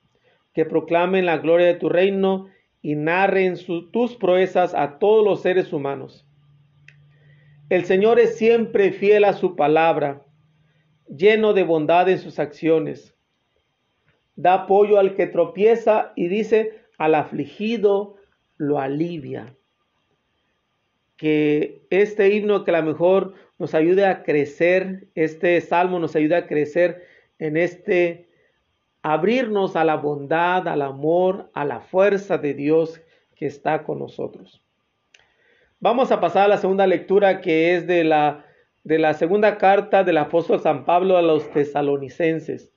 que 0.55 0.65
proclamen 0.65 1.27
la 1.27 1.39
gloria 1.39 1.67
de 1.67 1.75
tu 1.75 1.89
reino 1.89 2.47
y 2.81 2.95
narren 2.95 3.57
tus 3.93 4.17
proezas 4.17 4.75
a 4.75 4.99
todos 4.99 5.25
los 5.25 5.43
seres 5.43 5.73
humanos. 5.73 6.27
El 7.69 7.85
Señor 7.85 8.19
es 8.19 8.37
siempre 8.37 8.93
fiel 8.93 9.25
a 9.25 9.35
su 9.35 9.55
palabra 9.55 10.25
lleno 11.07 11.53
de 11.53 11.65
bondad 11.65 12.09
en 12.09 12.19
sus 12.19 12.39
acciones. 12.39 13.15
Da 14.41 14.55
apoyo 14.55 14.99
al 14.99 15.15
que 15.17 15.27
tropieza 15.27 16.13
y 16.17 16.29
dice, 16.29 16.81
al 16.97 17.15
afligido 17.15 18.17
lo 18.57 18.79
alivia. 18.79 19.55
Que 21.19 21.83
este 21.91 22.35
himno 22.35 22.65
que 22.65 22.71
a 22.71 22.81
lo 22.81 22.87
mejor 22.87 23.35
nos 23.59 23.75
ayude 23.75 24.07
a 24.07 24.23
crecer, 24.23 25.09
este 25.15 25.61
salmo 25.61 25.99
nos 25.99 26.17
ayude 26.17 26.37
a 26.37 26.47
crecer 26.47 27.05
en 27.39 27.59
este 27.59 28.31
abrirnos 29.03 29.77
a 29.77 29.85
la 29.85 29.97
bondad, 29.97 30.67
al 30.69 30.81
amor, 30.81 31.51
a 31.53 31.67
la 31.67 31.81
fuerza 31.81 32.39
de 32.39 32.55
Dios 32.55 33.03
que 33.37 33.45
está 33.45 33.83
con 33.83 33.99
nosotros. 33.99 34.63
Vamos 35.81 36.13
a 36.13 36.21
pasar 36.21 36.45
a 36.45 36.49
la 36.49 36.59
segunda 36.59 36.87
lectura 36.87 37.43
que 37.43 37.75
es 37.75 37.87
de 37.87 38.05
la 38.05 38.47
de 38.85 38.99
la 38.99 39.13
segunda 39.13 39.59
carta 39.59 40.03
del 40.03 40.17
apóstol 40.17 40.61
San 40.61 40.87
Pablo 40.87 41.19
a 41.19 41.23
los 41.23 41.51
tesalonicenses. 41.51 42.73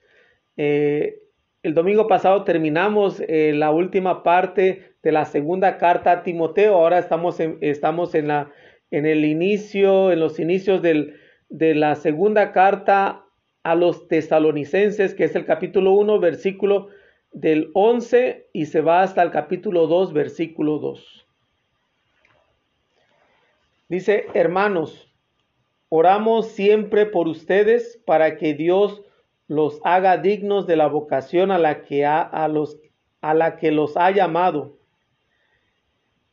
Eh, 0.58 1.23
el 1.64 1.74
domingo 1.74 2.08
pasado 2.08 2.44
terminamos 2.44 3.22
eh, 3.22 3.54
la 3.54 3.72
última 3.72 4.22
parte 4.22 4.96
de 5.02 5.12
la 5.12 5.26
segunda 5.26 5.78
carta 5.78 6.12
a 6.12 6.24
Timoteo. 6.24 6.76
Ahora 6.76 7.00
estamos 7.00 7.40
en, 7.40 7.58
estamos 7.62 8.14
en, 8.16 8.28
la, 8.28 8.52
en 8.92 9.06
el 9.06 9.26
inicio, 9.26 10.12
en 10.12 10.20
los 10.20 10.40
inicios 10.40 10.82
del, 10.82 11.20
de 11.50 11.74
la 11.74 11.96
segunda 11.96 12.52
carta 12.52 13.26
a 13.64 13.76
los 13.76 14.08
tesalonicenses, 14.08 15.16
que 15.16 15.24
es 15.24 15.36
el 15.36 15.46
capítulo 15.46 15.94
1, 15.94 16.20
versículo 16.20 16.90
del 17.32 17.72
11 17.74 18.50
y 18.54 18.66
se 18.66 18.82
va 18.82 19.02
hasta 19.02 19.24
el 19.24 19.32
capítulo 19.32 19.88
2, 19.88 20.14
versículo 20.14 20.80
2. 20.80 21.26
Dice, 23.88 24.26
hermanos, 24.34 25.14
Oramos 25.96 26.48
siempre 26.48 27.06
por 27.06 27.28
ustedes 27.28 28.02
para 28.04 28.36
que 28.38 28.56
Dios 28.56 29.04
los 29.48 29.80
haga 29.84 30.18
dignos 30.18 30.68
de 30.68 30.76
la 30.76 30.88
vocación 30.88 31.52
a 31.52 31.58
la 31.58 31.82
que, 31.82 32.06
a 32.06 32.48
los, 32.48 32.80
a 33.22 33.34
la 33.34 33.58
que 33.58 33.72
los 33.72 33.98
ha 33.98 34.12
llamado 34.12 34.78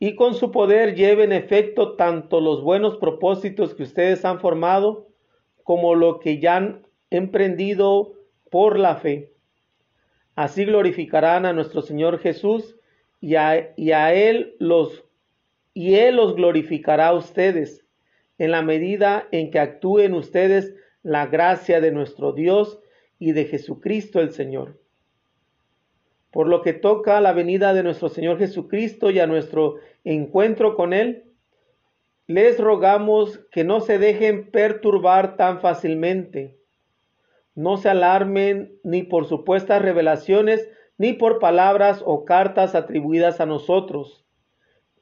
y 0.03 0.17
con 0.17 0.35
su 0.35 0.51
poder 0.51 0.95
lleven 0.95 1.31
efecto 1.31 1.95
tanto 1.95 2.41
los 2.41 2.63
buenos 2.63 2.97
propósitos 2.97 3.75
que 3.75 3.83
ustedes 3.83 4.25
han 4.25 4.41
formado 4.41 5.09
como 5.63 5.95
lo 5.95 6.19
que 6.19 6.41
ya 6.41 6.57
han 6.57 6.87
emprendido 7.11 8.15
por 8.51 8.79
la 8.79 8.97
fe. 8.97 9.35
Así 10.35 10.65
glorificarán 10.65 11.45
a 11.45 11.53
nuestro 11.53 11.83
Señor 11.83 12.19
Jesús 12.19 12.77
y 13.21 13.35
a, 13.35 13.75
y 13.77 13.93
a 13.93 14.15
Él 14.15 14.57
los 14.59 15.05
y 15.75 15.97
Él 15.97 16.17
los 16.17 16.35
glorificará 16.35 17.09
a 17.09 17.15
ustedes 17.15 17.85
en 18.39 18.51
la 18.53 18.63
medida 18.63 19.29
en 19.31 19.51
que 19.51 19.61
actúen 19.61 20.15
ustedes 20.15 20.75
la 21.03 21.27
gracia 21.27 21.81
de 21.81 21.93
nuestro 21.93 22.33
Dios 22.33 22.81
y 23.21 23.33
de 23.33 23.45
Jesucristo 23.45 24.19
el 24.21 24.33
Señor. 24.33 24.81
Por 26.33 26.49
lo 26.49 26.63
que 26.63 26.73
toca 26.73 27.19
a 27.19 27.21
la 27.21 27.33
venida 27.33 27.73
de 27.75 27.85
nuestro 27.85 28.09
Señor 28.09 28.39
Jesucristo 28.39 29.11
y 29.11 29.21
a 29.21 29.29
nuestro 29.29 29.77
encuentro 30.03 30.75
con 30.75 30.93
Él, 30.93 31.25
les 32.27 32.59
rogamos 32.59 33.39
que 33.53 33.63
no 33.63 33.81
se 33.81 33.99
dejen 33.99 34.51
perturbar 34.51 35.37
tan 35.37 35.61
fácilmente. 35.61 36.57
No 37.55 37.77
se 37.77 37.91
alarmen 37.91 38.73
ni 38.85 39.03
por 39.03 39.27
supuestas 39.27 39.83
revelaciones, 39.83 40.69
ni 40.97 41.13
por 41.13 41.41
palabras 41.41 42.03
o 42.07 42.25
cartas 42.25 42.75
atribuidas 42.75 43.41
a 43.41 43.47
nosotros, 43.47 44.25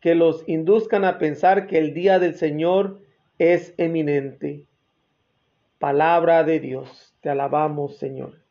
que 0.00 0.14
los 0.14 0.42
induzcan 0.48 1.04
a 1.04 1.18
pensar 1.18 1.66
que 1.66 1.78
el 1.78 1.94
día 1.94 2.18
del 2.18 2.34
Señor 2.34 3.00
es 3.38 3.74
eminente. 3.76 4.64
Palabra 5.78 6.42
de 6.44 6.60
Dios, 6.60 7.07
te 7.20 7.30
alabamos 7.30 7.98
Señor. 7.98 8.48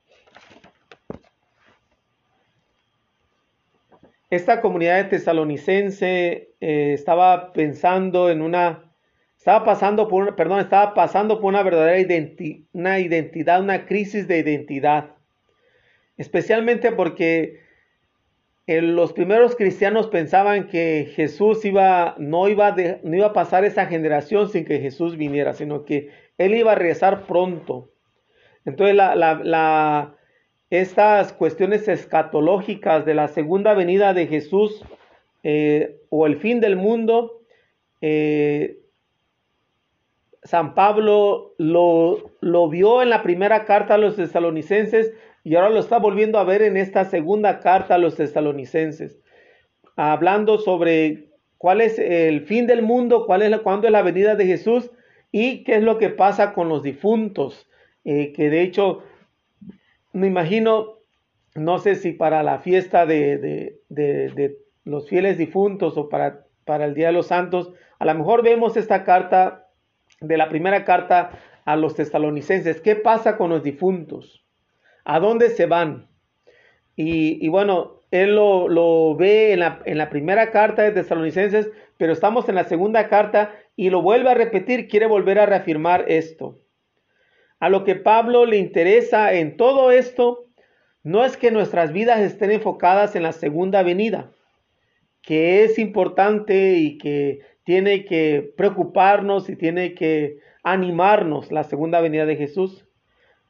esta 4.30 4.62
comunidad 4.62 4.98
de 4.98 5.10
tesalonicense 5.10 6.50
eh, 6.60 6.94
estaba 6.94 7.54
pensando 7.54 8.30
en 8.30 8.42
una, 8.42 8.92
estaba 9.38 9.64
pasando 9.64 10.08
por, 10.08 10.36
perdón, 10.36 10.60
estaba 10.60 10.94
pasando 10.94 11.40
por 11.40 11.50
una 11.50 11.64
verdadera 11.64 11.98
una 12.74 13.00
identidad, 13.00 13.62
una 13.62 13.86
crisis 13.86 14.28
de 14.28 14.40
identidad, 14.40 15.16
especialmente 16.18 16.92
porque 16.92 17.66
los 18.68 19.14
primeros 19.14 19.56
cristianos 19.56 20.08
pensaban 20.08 20.68
que 20.68 21.10
Jesús 21.16 21.64
iba, 21.64 22.16
no, 22.18 22.50
iba 22.50 22.76
no 23.04 23.16
iba 23.16 23.28
a 23.28 23.34
pasar 23.34 23.64
esa 23.64 23.86
generación 23.86 24.50
sin 24.50 24.66
que 24.66 24.80
Jesús 24.80 25.16
viniera, 25.16 25.54
sino 25.54 25.86
que 25.86 26.10
Él 26.38 26.54
iba 26.54 26.74
a 26.74 26.76
regresar 26.76 27.26
pronto. 27.28 27.90
Entonces 28.68 29.02
estas 30.70 31.32
cuestiones 31.32 31.88
escatológicas 31.88 33.06
de 33.06 33.14
la 33.14 33.30
segunda 33.30 33.74
venida 33.74 34.14
de 34.14 34.28
Jesús 34.28 34.84
eh, 35.44 36.02
o 36.10 36.28
el 36.28 36.36
fin 36.36 36.60
del 36.60 36.76
mundo, 36.76 37.44
eh, 38.02 38.80
San 40.44 40.76
Pablo 40.76 41.56
lo, 41.58 42.32
lo 42.42 42.68
vio 42.68 43.02
en 43.02 43.10
la 43.10 43.24
primera 43.24 43.64
carta 43.64 43.94
a 43.94 43.98
los 43.98 44.18
tesalonicenses 44.18 45.14
y 45.46 45.56
ahora 45.56 45.70
lo 45.70 45.80
está 45.80 45.98
volviendo 45.98 46.38
a 46.38 46.44
ver 46.44 46.62
en 46.62 46.76
esta 46.76 47.06
segunda 47.06 47.62
carta 47.62 47.96
a 47.96 47.98
los 47.98 48.18
tesalonicenses, 48.18 49.18
hablando 49.96 50.58
sobre 50.58 51.30
cuál 51.58 51.80
es 51.80 51.98
el 52.00 52.42
fin 52.42 52.68
del 52.68 52.82
mundo, 52.82 53.26
cuál 53.26 53.44
es 53.44 53.50
la, 53.50 53.60
cuándo 53.60 53.88
es 53.88 53.94
la 53.94 54.02
venida 54.02 54.36
de 54.36 54.46
Jesús 54.46 54.92
y 55.32 55.64
qué 55.64 55.76
es 55.76 55.84
lo 55.84 55.98
que 55.98 56.10
pasa 56.10 56.54
con 56.54 56.68
los 56.68 56.84
difuntos, 56.84 57.67
eh, 58.08 58.32
que 58.32 58.50
de 58.50 58.62
hecho 58.62 59.04
me 60.14 60.28
imagino, 60.28 61.00
no 61.56 61.78
sé 61.78 61.96
si 61.96 62.14
para 62.14 62.42
la 62.42 62.60
fiesta 62.60 63.06
de, 63.06 63.82
los 64.86 65.10
fieles 65.10 65.38
difuntos 65.38 65.98
o 65.98 66.08
para, 66.08 66.46
para 66.64 66.86
el 66.86 66.94
Día 66.94 67.08
de 67.08 67.14
los 67.14 67.28
Santos, 67.28 67.74
a 68.00 68.06
lo 68.06 68.16
mejor 68.16 68.44
vemos 68.44 68.78
esta 68.78 69.04
carta 69.04 69.68
de 70.22 70.38
la 70.38 70.48
primera 70.48 70.86
carta 70.86 71.32
a 71.66 71.76
los 71.76 71.96
tesalonicenses. 71.96 72.80
¿Qué 72.80 72.96
pasa 72.96 73.36
con 73.36 73.50
los 73.50 73.62
difuntos? 73.62 74.46
¿A 75.04 75.20
dónde 75.20 75.50
se 75.50 75.66
van? 75.66 76.08
Y, 76.96 77.46
bueno, 77.50 78.04
él 78.10 78.36
lo, 78.36 79.16
ve 79.18 79.52
en 79.52 79.60
la, 79.60 79.82
en 79.84 79.98
la, 79.98 80.10
primera 80.10 80.50
carta 80.52 80.82
de 80.82 80.92
Tesalonicenses, 80.92 81.70
pero 81.98 82.14
estamos 82.14 82.48
en 82.48 82.56
la 82.56 82.64
segunda 82.64 83.10
carta 83.10 83.54
y 83.76 83.90
lo 83.90 84.02
vuelve 84.02 84.32
a 84.32 84.34
repetir, 84.34 84.88
quiere 84.88 85.08
volver 85.08 85.40
a 85.40 85.46
reafirmar 85.46 86.06
esto. 86.08 86.58
A 87.60 87.70
lo 87.70 87.84
que 87.84 87.96
Pablo 87.96 88.46
le 88.46 88.58
interesa 88.58 89.34
en 89.34 89.58
todo 89.58 89.92
esto 89.92 90.46
no 91.04 91.26
es 91.26 91.38
que 91.38 91.52
nuestras 91.52 91.92
vidas 91.92 92.20
estén 92.20 92.52
enfocadas 92.52 93.16
en 93.16 93.24
la 93.24 93.32
segunda 93.32 93.82
venida, 93.82 94.32
que 95.22 95.64
es 95.64 95.80
importante 95.80 96.74
y 96.74 96.98
que 96.98 97.40
tiene 97.64 98.06
que 98.06 98.54
preocuparnos 98.56 99.50
y 99.50 99.56
tiene 99.56 99.94
que 99.96 100.40
animarnos 100.64 101.52
la 101.52 101.64
segunda 101.64 102.02
venida 102.02 102.26
de 102.26 102.36
Jesús, 102.36 102.86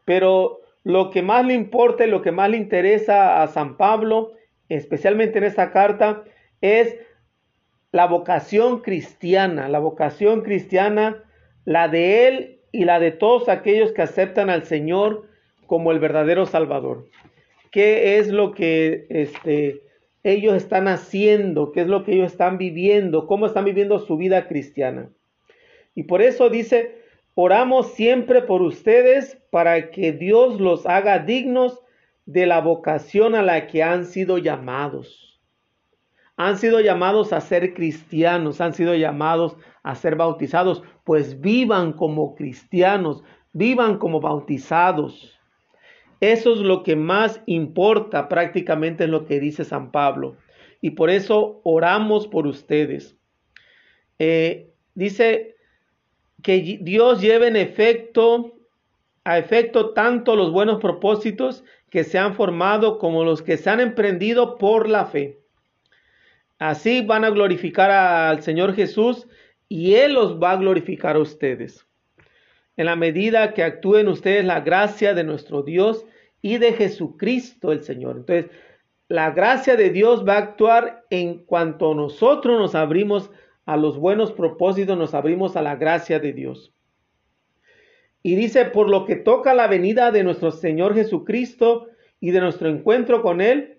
pero 0.06 0.62
lo 0.84 1.10
que 1.10 1.22
más 1.22 1.46
le 1.46 1.54
importa 1.54 2.06
y 2.06 2.10
lo 2.10 2.22
que 2.22 2.32
más 2.32 2.50
le 2.50 2.58
interesa 2.58 3.42
a 3.44 3.48
San 3.48 3.76
Pablo, 3.76 4.34
especialmente 4.70 5.40
en 5.40 5.44
esta 5.44 5.72
carta, 5.72 6.24
es 6.62 6.96
la 7.92 8.06
vocación 8.06 8.82
cristiana, 8.82 9.68
la 9.68 9.80
vocación 9.80 10.42
cristiana, 10.42 11.24
la 11.66 11.88
de 11.88 12.28
él 12.28 12.57
y 12.72 12.86
la 12.86 13.00
de 13.00 13.12
todos 13.12 13.50
aquellos 13.50 13.92
que 13.92 14.02
aceptan 14.02 14.50
al 14.50 14.64
Señor 14.64 15.28
como 15.66 15.92
el 15.92 16.00
verdadero 16.00 16.46
Salvador. 16.46 17.08
¿Qué 17.72 18.18
es 18.18 18.30
lo 18.30 18.52
que 18.52 19.06
este, 19.10 19.82
ellos 20.24 20.56
están 20.56 20.88
haciendo? 20.88 21.72
¿Qué 21.72 21.82
es 21.82 21.88
lo 21.88 22.04
que 22.04 22.14
ellos 22.14 22.32
están 22.32 22.58
viviendo? 22.58 23.28
¿Cómo 23.28 23.46
están 23.46 23.66
viviendo 23.66 24.00
su 24.00 24.18
vida 24.18 24.48
cristiana? 24.48 25.10
Y 25.96 26.04
por 26.04 26.22
eso 26.22 26.50
dice, 26.50 26.98
Oramos 27.40 27.94
siempre 27.94 28.42
por 28.42 28.64
ustedes 28.64 29.38
para 29.52 29.92
que 29.92 30.12
Dios 30.12 30.60
los 30.60 30.88
haga 30.88 31.20
dignos 31.20 31.84
de 32.26 32.48
la 32.48 32.62
vocación 32.62 33.36
a 33.36 33.44
la 33.44 33.68
que 33.68 33.84
han 33.84 34.06
sido 34.06 34.40
llamados. 34.40 35.27
Han 36.38 36.58
sido 36.58 36.80
llamados 36.80 37.34
a 37.34 37.42
ser 37.42 37.74
cristianos, 37.74 38.62
han 38.62 38.74
sido 38.74 38.96
llamados 38.96 39.58
a 39.84 39.96
ser 39.96 40.16
bautizados, 40.16 40.84
pues 41.04 41.42
vivan 41.42 41.94
como 41.94 42.36
cristianos, 42.36 43.24
vivan 43.54 43.98
como 43.98 44.22
bautizados. 44.22 45.38
Eso 46.20 46.54
es 46.54 46.60
lo 46.60 46.84
que 46.84 46.96
más 46.96 47.42
importa 47.46 48.30
prácticamente 48.30 49.04
en 49.04 49.12
lo 49.12 49.26
que 49.26 49.40
dice 49.40 49.66
San 49.66 49.92
Pablo. 49.92 50.36
Y 50.80 50.92
por 50.92 51.10
eso 51.10 51.60
oramos 51.64 52.28
por 52.28 52.48
ustedes. 52.48 53.16
Eh, 54.20 54.72
dice 54.94 55.56
que 56.44 56.80
Dios 56.82 57.22
lleve 57.22 57.48
en 57.48 57.56
efecto 57.56 58.54
a 59.24 59.38
efecto 59.38 59.90
tanto 59.90 60.36
los 60.36 60.52
buenos 60.52 60.80
propósitos 60.80 61.64
que 61.90 62.04
se 62.04 62.18
han 62.18 62.36
formado 62.36 62.98
como 62.98 63.24
los 63.24 63.42
que 63.42 63.58
se 63.58 63.70
han 63.70 63.80
emprendido 63.80 64.58
por 64.58 64.88
la 64.88 65.06
fe. 65.06 65.42
Así 66.60 67.02
van 67.02 67.24
a 67.24 67.30
glorificar 67.30 67.92
al 67.92 68.42
Señor 68.42 68.74
Jesús 68.74 69.28
y 69.70 69.96
Él 69.96 70.14
los 70.14 70.42
va 70.42 70.52
a 70.52 70.58
glorificar 70.58 71.16
a 71.16 71.20
ustedes. 71.20 71.86
En 72.76 72.86
la 72.86 72.96
medida 72.96 73.54
que 73.54 73.64
actúen 73.64 74.08
ustedes 74.08 74.46
la 74.46 74.62
gracia 74.62 75.14
de 75.14 75.24
nuestro 75.24 75.64
Dios 75.64 76.06
y 76.42 76.58
de 76.58 76.74
Jesucristo 76.74 77.72
el 77.72 77.84
Señor. 77.84 78.18
Entonces, 78.18 78.52
la 79.08 79.32
gracia 79.32 79.76
de 79.76 79.90
Dios 79.90 80.26
va 80.28 80.34
a 80.34 80.40
actuar 80.40 81.06
en 81.10 81.46
cuanto 81.46 81.94
nosotros 81.94 82.60
nos 82.60 82.76
abrimos 82.76 83.32
a 83.66 83.78
los 83.78 83.98
buenos 83.98 84.32
propósitos, 84.32 84.98
nos 84.98 85.14
abrimos 85.14 85.56
a 85.56 85.62
la 85.62 85.76
gracia 85.76 86.20
de 86.20 86.34
Dios. 86.34 86.74
Y 88.24 88.36
dice, 88.36 88.66
por 88.66 88.90
lo 88.90 89.06
que 89.06 89.16
toca 89.16 89.54
la 89.54 89.68
venida 89.68 90.12
de 90.12 90.24
nuestro 90.24 90.52
Señor 90.52 90.94
Jesucristo 90.96 91.88
y 92.20 92.32
de 92.32 92.42
nuestro 92.42 92.68
encuentro 92.68 93.22
con 93.22 93.42
Él, 93.42 93.77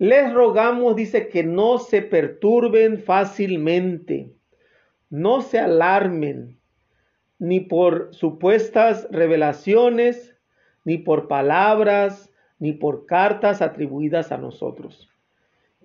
les 0.00 0.32
rogamos, 0.32 0.96
dice, 0.96 1.28
que 1.28 1.44
no 1.44 1.76
se 1.78 2.00
perturben 2.00 3.00
fácilmente, 3.00 4.32
no 5.10 5.42
se 5.42 5.58
alarmen, 5.58 6.58
ni 7.38 7.60
por 7.60 8.08
supuestas 8.14 9.06
revelaciones, 9.10 10.34
ni 10.86 10.96
por 10.96 11.28
palabras, 11.28 12.30
ni 12.58 12.72
por 12.72 13.04
cartas 13.04 13.60
atribuidas 13.60 14.32
a 14.32 14.38
nosotros, 14.38 15.10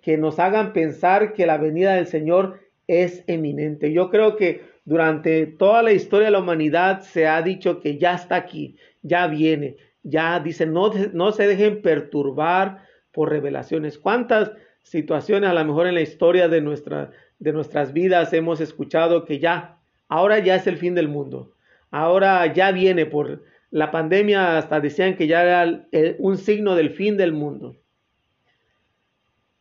que 0.01 0.17
nos 0.17 0.39
hagan 0.39 0.71
pensar 0.71 1.34
que 1.34 1.45
la 1.45 1.58
venida 1.58 1.95
del 1.95 2.08
Señor 2.08 2.62
es 2.88 3.21
eminente. 3.28 3.91
Yo 3.91 4.10
creo 4.10 4.38
que 4.38 4.62
durante 4.86 5.45
toda 5.45 5.84
la 5.84 5.91
historia 5.91 6.28
de 6.28 6.32
la 6.32 6.39
humanidad 6.39 7.01
se 7.01 7.28
ha 7.28 7.41
dicho 7.41 7.82
que 7.82 7.97
ya 7.97 8.15
está 8.15 8.38
aquí, 8.38 8.78
ya 9.01 9.28
viene, 9.28 9.75
ya 10.04 10.39
dice, 10.39 10.65
no, 10.65 10.89
no 11.12 11.34
se 11.34 11.47
dejen 11.47 11.82
perturbar 11.82 12.94
por 13.15 13.32
revelaciones. 13.32 13.97
¿Cuántas 13.97 14.51
situaciones 14.84 15.49
a 15.49 15.54
lo 15.54 15.65
mejor 15.65 15.88
en 15.88 15.95
la 15.95 16.01
historia 16.01 16.47
de, 16.47 16.62
nuestra, 16.62 17.10
de 17.39 17.51
nuestras 17.51 17.93
vidas 17.93 18.32
hemos 18.34 18.62
escuchado 18.62 19.25
que 19.25 19.39
ya, 19.39 19.80
ahora 20.08 20.38
ya 20.38 20.56
es 20.56 20.67
el 20.67 20.78
fin 20.78 20.93
del 20.93 21.08
mundo, 21.08 21.54
ahora 21.89 22.45
ya 22.54 22.71
viene 22.71 23.08
por 23.08 23.43
la 23.71 23.89
pandemia, 23.89 24.60
hasta 24.60 24.80
decían 24.80 25.15
que 25.15 25.25
ya 25.25 25.41
era 25.41 25.88
un 26.19 26.38
signo 26.38 26.75
del 26.75 26.91
fin 26.91 27.17
del 27.17 27.34
mundo. 27.34 27.78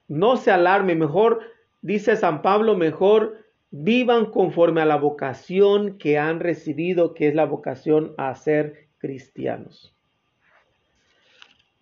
No 0.09 0.37
se 0.37 0.51
alarme, 0.51 0.95
mejor 0.95 1.41
Dice 1.85 2.17
San 2.17 2.41
Pablo, 2.41 2.79
mejor 2.79 3.45
vivan 3.71 4.31
conforme 4.31 4.81
a 4.81 4.87
la 4.87 4.97
vocación 4.97 5.99
que 5.99 6.17
han 6.17 6.41
recibido, 6.41 7.13
que 7.13 7.29
es 7.29 7.35
la 7.35 7.45
vocación 7.45 8.15
a 8.17 8.35
ser 8.35 8.89
cristianos. 8.97 9.94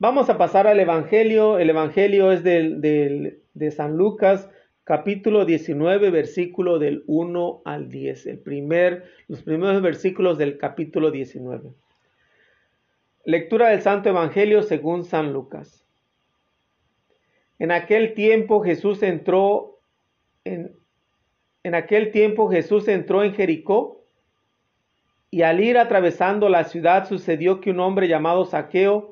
Vamos 0.03 0.29
a 0.31 0.37
pasar 0.37 0.67
al 0.67 0.81
Evangelio. 0.81 1.61
El 1.61 1.71
Evangelio 1.71 2.33
es 2.33 2.43
de 2.43 3.71
San 3.71 3.97
Lucas, 3.97 4.51
capítulo 4.83 5.45
19, 5.45 6.11
versículo 6.11 6.81
del 6.81 7.05
1 7.07 7.62
al 7.65 7.88
10. 7.88 8.27
El 8.27 8.41
primer, 8.41 9.05
los 9.29 9.45
primeros 9.45 9.81
versículos 9.81 10.38
del 10.38 10.59
capítulo 10.59 11.12
19. 11.12 11.71
Lectura 13.27 13.69
del 13.69 13.81
Santo 13.81 14.09
Evangelio 14.09 14.65
según 14.65 15.05
San 15.05 15.33
Lucas. 15.33 15.87
En 17.61 17.71
aquel 17.71 18.15
tiempo 18.15 18.61
Jesús 18.61 19.05
entró 19.05 19.79
en, 20.43 20.75
aquel 21.77 22.11
tiempo 22.11 22.51
Jesús 22.51 22.88
entró 22.88 23.23
en 23.23 23.35
Jericó 23.35 24.05
y 25.31 25.43
al 25.43 25.61
ir 25.61 25.79
atravesando 25.79 26.49
la 26.49 26.65
ciudad 26.65 27.09
sucedió 27.09 27.61
que 27.61 27.71
un 27.71 27.79
hombre 27.79 28.09
llamado 28.09 28.45
Saqueo, 28.45 29.12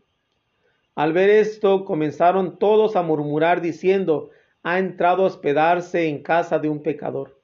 Al 0.95 1.13
ver 1.13 1.29
esto, 1.29 1.85
comenzaron 1.85 2.59
todos 2.59 2.95
a 2.95 3.01
murmurar 3.01 3.61
diciendo, 3.61 4.29
ha 4.63 4.79
entrado 4.79 5.23
a 5.23 5.27
hospedarse 5.27 6.07
en 6.07 6.21
casa 6.21 6.59
de 6.59 6.69
un 6.69 6.83
pecador. 6.83 7.41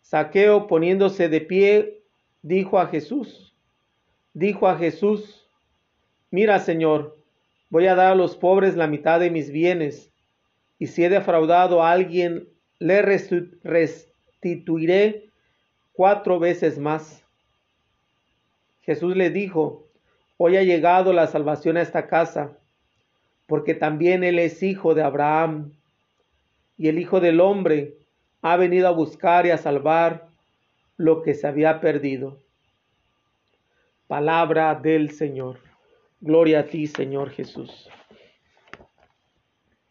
Saqueo, 0.00 0.66
poniéndose 0.66 1.28
de 1.28 1.42
pie, 1.42 2.02
dijo 2.42 2.78
a 2.78 2.86
Jesús, 2.86 3.54
dijo 4.32 4.68
a 4.68 4.78
Jesús, 4.78 5.50
mira 6.30 6.60
Señor, 6.60 7.18
voy 7.68 7.86
a 7.86 7.94
dar 7.94 8.12
a 8.12 8.14
los 8.14 8.36
pobres 8.36 8.74
la 8.74 8.86
mitad 8.86 9.20
de 9.20 9.30
mis 9.30 9.50
bienes, 9.50 10.10
y 10.78 10.86
si 10.86 11.04
he 11.04 11.10
defraudado 11.10 11.82
a 11.82 11.92
alguien, 11.92 12.48
le 12.78 13.02
restituiré 13.02 15.30
cuatro 15.92 16.38
veces 16.38 16.78
más. 16.78 17.26
Jesús 18.80 19.14
le 19.16 19.30
dijo, 19.30 19.87
hoy 20.38 20.56
ha 20.56 20.62
llegado 20.62 21.12
la 21.12 21.26
salvación 21.26 21.76
a 21.76 21.82
esta 21.82 22.06
casa, 22.06 22.56
porque 23.46 23.74
también 23.74 24.24
él 24.24 24.38
es 24.38 24.62
hijo 24.62 24.94
de 24.94 25.02
Abraham, 25.02 25.72
y 26.78 26.88
el 26.88 26.98
Hijo 26.98 27.20
del 27.20 27.40
Hombre 27.40 27.98
ha 28.40 28.56
venido 28.56 28.86
a 28.86 28.92
buscar 28.92 29.44
y 29.44 29.50
a 29.50 29.58
salvar 29.58 30.28
lo 30.96 31.22
que 31.22 31.34
se 31.34 31.46
había 31.48 31.80
perdido. 31.80 32.38
Palabra 34.06 34.74
del 34.76 35.10
Señor. 35.10 35.58
Gloria 36.20 36.60
a 36.60 36.66
ti, 36.66 36.86
Señor 36.86 37.30
Jesús. 37.30 37.90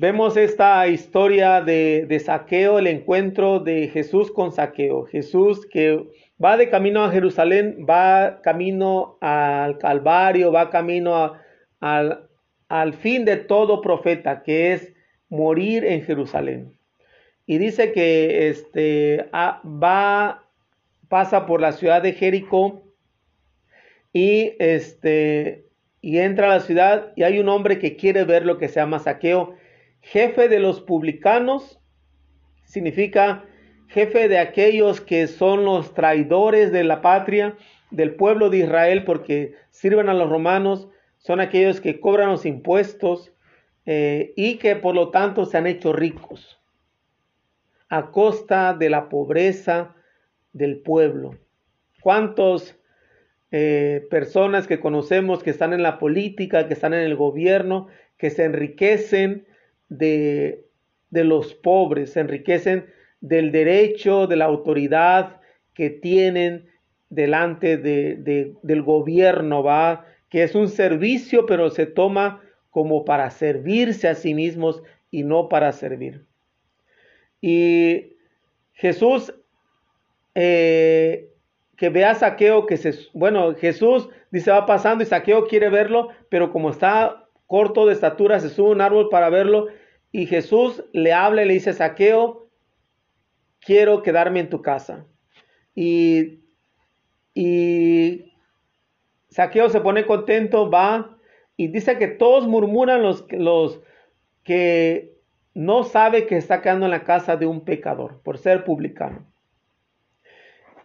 Vemos 0.00 0.38
esta 0.38 0.88
historia 0.88 1.60
de, 1.60 2.22
Saqueo, 2.24 2.78
el 2.78 2.86
encuentro 2.86 3.60
de 3.60 3.88
Jesús 3.88 4.32
con 4.32 4.50
Saqueo. 4.50 5.04
Jesús 5.04 5.66
que 5.66 6.02
va 6.42 6.56
de 6.56 6.70
camino 6.70 7.04
a 7.04 7.10
Jerusalén, 7.10 7.84
va 7.86 8.40
camino 8.40 9.18
al 9.20 9.76
Calvario, 9.76 10.52
va 10.52 10.70
camino 10.70 11.34
al, 11.80 12.30
al 12.70 12.94
fin 12.94 13.26
de 13.26 13.36
todo 13.36 13.82
profeta, 13.82 14.42
que 14.42 14.72
es 14.72 14.94
morir 15.28 15.84
en 15.84 16.02
Jerusalén. 16.02 16.72
Y 17.44 17.58
dice 17.58 17.92
que 17.92 18.48
este, 18.48 19.28
va, 19.34 20.46
pasa 21.10 21.44
por 21.44 21.60
la 21.60 21.72
ciudad 21.72 22.00
de 22.00 22.14
Jericó 22.14 22.84
y, 24.14 24.54
este, 24.60 25.66
y 26.00 26.20
entra 26.20 26.46
a 26.46 26.56
la 26.56 26.60
ciudad 26.60 27.12
y 27.16 27.22
hay 27.22 27.38
un 27.38 27.50
hombre 27.50 27.78
que 27.78 27.96
quiere 27.96 28.24
ver 28.24 28.46
lo 28.46 28.56
que 28.56 28.68
se 28.68 28.80
llama 28.80 28.98
saqueo. 28.98 29.60
Jefe 30.02 30.48
de 30.48 30.60
los 30.60 30.80
publicanos 30.80 31.80
significa 32.64 33.44
jefe 33.88 34.28
de 34.28 34.38
aquellos 34.38 35.00
que 35.00 35.26
son 35.26 35.64
los 35.64 35.94
traidores 35.94 36.72
de 36.72 36.84
la 36.84 37.02
patria, 37.02 37.56
del 37.90 38.14
pueblo 38.14 38.50
de 38.50 38.58
Israel, 38.58 39.04
porque 39.04 39.54
sirven 39.70 40.08
a 40.08 40.14
los 40.14 40.30
romanos, 40.30 40.88
son 41.18 41.40
aquellos 41.40 41.80
que 41.80 42.00
cobran 42.00 42.30
los 42.30 42.46
impuestos 42.46 43.32
eh, 43.84 44.32
y 44.36 44.56
que 44.56 44.76
por 44.76 44.94
lo 44.94 45.10
tanto 45.10 45.44
se 45.44 45.58
han 45.58 45.66
hecho 45.66 45.92
ricos 45.92 46.60
a 47.88 48.12
costa 48.12 48.74
de 48.74 48.88
la 48.88 49.08
pobreza 49.08 49.96
del 50.52 50.78
pueblo. 50.78 51.36
¿Cuántas 52.00 52.78
eh, 53.50 54.06
personas 54.08 54.68
que 54.68 54.78
conocemos 54.78 55.42
que 55.42 55.50
están 55.50 55.72
en 55.72 55.82
la 55.82 55.98
política, 55.98 56.68
que 56.68 56.74
están 56.74 56.94
en 56.94 57.00
el 57.00 57.16
gobierno, 57.16 57.88
que 58.16 58.30
se 58.30 58.44
enriquecen 58.44 59.46
de, 59.90 60.64
de 61.10 61.24
los 61.24 61.54
pobres, 61.54 62.14
se 62.14 62.20
enriquecen 62.20 62.86
del 63.20 63.52
derecho, 63.52 64.26
de 64.26 64.36
la 64.36 64.46
autoridad 64.46 65.40
que 65.74 65.90
tienen 65.90 66.70
delante 67.10 67.76
de, 67.76 68.54
del 68.62 68.82
gobierno, 68.82 69.62
va, 69.62 70.06
que 70.28 70.42
es 70.44 70.54
un 70.54 70.68
servicio, 70.68 71.44
pero 71.44 71.70
se 71.70 71.86
toma 71.86 72.42
como 72.70 73.04
para 73.04 73.30
servirse 73.30 74.08
a 74.08 74.14
sí 74.14 74.32
mismos 74.32 74.82
y 75.10 75.24
no 75.24 75.48
para 75.48 75.72
servir. 75.72 76.24
Y 77.40 78.16
Jesús, 78.72 79.34
eh, 80.34 81.30
que 81.76 81.88
ve 81.88 82.04
a 82.04 82.14
Saqueo, 82.14 82.66
que 82.66 82.76
se, 82.76 82.94
bueno, 83.12 83.54
Jesús 83.54 84.08
dice 84.30 84.52
va 84.52 84.66
pasando 84.66 85.02
y 85.02 85.06
Saqueo 85.06 85.46
quiere 85.46 85.68
verlo, 85.68 86.10
pero 86.28 86.52
como 86.52 86.70
está 86.70 87.26
corto 87.46 87.86
de 87.86 87.94
estatura, 87.94 88.38
se 88.38 88.50
sube 88.50 88.70
un 88.70 88.80
árbol 88.80 89.08
para 89.08 89.28
verlo 89.28 89.66
y 90.12 90.26
Jesús 90.26 90.84
le 90.92 91.12
habla 91.12 91.42
y 91.42 91.46
le 91.46 91.54
dice, 91.54 91.72
Saqueo, 91.72 92.48
quiero 93.60 94.02
quedarme 94.02 94.40
en 94.40 94.50
tu 94.50 94.60
casa. 94.62 95.06
Y, 95.74 96.40
y 97.34 98.32
Saqueo 99.28 99.68
se 99.68 99.80
pone 99.80 100.06
contento, 100.06 100.70
va 100.70 101.16
y 101.56 101.68
dice 101.68 101.98
que 101.98 102.08
todos 102.08 102.46
murmuran 102.48 103.02
los, 103.02 103.26
los 103.30 103.80
que 104.42 105.14
no 105.54 105.84
sabe 105.84 106.26
que 106.26 106.36
está 106.36 106.62
quedando 106.62 106.86
en 106.86 106.90
la 106.90 107.04
casa 107.04 107.36
de 107.36 107.46
un 107.46 107.64
pecador 107.64 108.20
por 108.22 108.38
ser 108.38 108.64
publicano. 108.64 109.26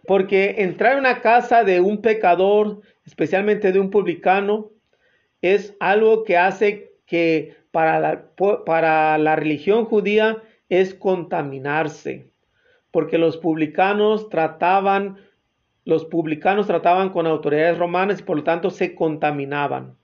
Porque 0.06 0.56
entrar 0.58 0.92
en 0.92 1.00
una 1.00 1.20
casa 1.20 1.64
de 1.64 1.80
un 1.80 2.00
pecador, 2.00 2.80
especialmente 3.04 3.72
de 3.72 3.80
un 3.80 3.90
publicano, 3.90 4.70
es 5.42 5.74
algo 5.80 6.22
que 6.22 6.36
hace 6.36 6.92
que 7.06 7.56
para 7.76 8.00
la, 8.00 8.24
para 8.64 9.18
la 9.18 9.36
religión 9.36 9.84
judía 9.84 10.42
es 10.70 10.94
contaminarse. 10.94 12.32
Porque 12.90 13.18
los 13.18 13.36
publicanos 13.36 14.30
trataban, 14.30 15.18
los 15.84 16.06
publicanos 16.06 16.66
trataban 16.66 17.10
con 17.10 17.26
autoridades 17.26 17.76
romanas 17.76 18.20
y 18.20 18.22
por 18.22 18.38
lo 18.38 18.44
tanto 18.44 18.70
se 18.70 18.94
contaminaban. 18.94 19.94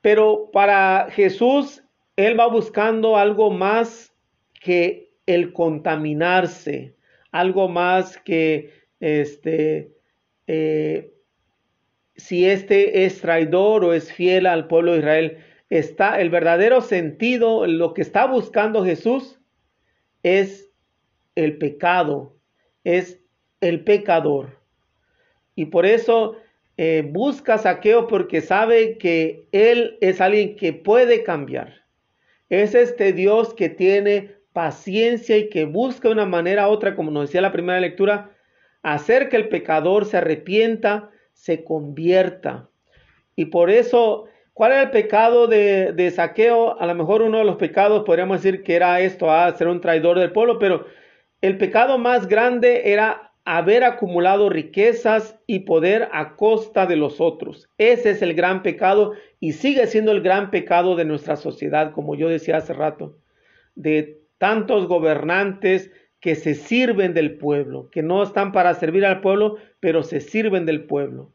Pero 0.00 0.48
para 0.54 1.08
Jesús, 1.10 1.84
Él 2.16 2.40
va 2.40 2.46
buscando 2.46 3.18
algo 3.18 3.50
más 3.50 4.16
que 4.62 5.12
el 5.26 5.52
contaminarse, 5.52 6.96
algo 7.30 7.68
más 7.68 8.16
que 8.16 8.72
este, 9.00 9.92
eh, 10.46 11.12
si 12.16 12.46
este 12.46 13.04
es 13.04 13.20
traidor 13.20 13.84
o 13.84 13.92
es 13.92 14.10
fiel 14.10 14.46
al 14.46 14.66
pueblo 14.66 14.92
de 14.92 15.00
Israel. 15.00 15.44
Está 15.74 16.20
el 16.20 16.30
verdadero 16.30 16.82
sentido, 16.82 17.66
lo 17.66 17.94
que 17.94 18.02
está 18.02 18.26
buscando 18.26 18.84
Jesús 18.84 19.40
es 20.22 20.70
el 21.34 21.58
pecado, 21.58 22.36
es 22.84 23.20
el 23.60 23.82
pecador. 23.82 24.60
Y 25.56 25.64
por 25.64 25.84
eso 25.84 26.36
eh, 26.76 27.02
busca 27.04 27.58
saqueo 27.58 28.06
porque 28.06 28.40
sabe 28.40 28.98
que 28.98 29.48
él 29.50 29.98
es 30.00 30.20
alguien 30.20 30.54
que 30.54 30.72
puede 30.72 31.24
cambiar. 31.24 31.82
Es 32.50 32.76
este 32.76 33.12
Dios 33.12 33.52
que 33.52 33.68
tiene 33.68 34.36
paciencia 34.52 35.36
y 35.36 35.48
que 35.48 35.64
busca 35.64 36.08
una 36.08 36.24
manera 36.24 36.68
u 36.68 36.70
otra, 36.70 36.94
como 36.94 37.10
nos 37.10 37.24
decía 37.24 37.40
la 37.40 37.50
primera 37.50 37.80
lectura, 37.80 38.30
hacer 38.84 39.28
que 39.28 39.38
el 39.38 39.48
pecador 39.48 40.04
se 40.04 40.18
arrepienta, 40.18 41.10
se 41.32 41.64
convierta. 41.64 42.68
Y 43.34 43.46
por 43.46 43.70
eso, 43.70 44.28
¿cuál 44.54 44.72
era 44.72 44.82
el 44.82 44.90
pecado 44.90 45.46
de, 45.46 46.12
saqueo? 46.14 46.80
A 46.80 46.86
lo 46.86 46.94
mejor 46.94 47.22
uno 47.22 47.38
de 47.38 47.44
los 47.44 47.56
pecados 47.56 48.04
podríamos 48.04 48.42
decir 48.42 48.62
que 48.62 48.76
era 48.76 49.00
esto, 49.00 49.30
a 49.30 49.52
ser 49.52 49.68
un 49.68 49.80
traidor 49.80 50.18
del 50.18 50.32
pueblo, 50.32 50.58
pero 50.58 50.86
el 51.42 51.58
pecado 51.58 51.98
más 51.98 52.26
grande 52.26 52.92
era 52.92 53.32
haber 53.44 53.84
acumulado 53.84 54.48
riquezas 54.48 55.38
y 55.46 55.60
poder 55.60 56.08
a 56.12 56.36
costa 56.36 56.86
de 56.86 56.96
los 56.96 57.20
otros. 57.20 57.68
Ese 57.76 58.10
es 58.10 58.22
el 58.22 58.32
gran 58.32 58.62
pecado 58.62 59.12
y 59.38 59.52
sigue 59.52 59.86
siendo 59.86 60.12
el 60.12 60.22
gran 60.22 60.50
pecado 60.50 60.96
de 60.96 61.04
nuestra 61.04 61.36
sociedad, 61.36 61.92
como 61.92 62.14
yo 62.14 62.28
decía 62.30 62.56
hace 62.56 62.72
rato, 62.72 63.18
de 63.74 64.22
tantos 64.38 64.86
gobernantes 64.88 65.90
que 66.20 66.36
se 66.36 66.54
sirven 66.54 67.12
del 67.12 67.36
pueblo, 67.36 67.90
que 67.90 68.02
no 68.02 68.22
están 68.22 68.52
para 68.52 68.72
servir 68.72 69.04
al 69.04 69.20
pueblo, 69.20 69.58
pero 69.80 70.02
se 70.02 70.22
sirven 70.22 70.64
del 70.64 70.84
pueblo. 70.84 71.30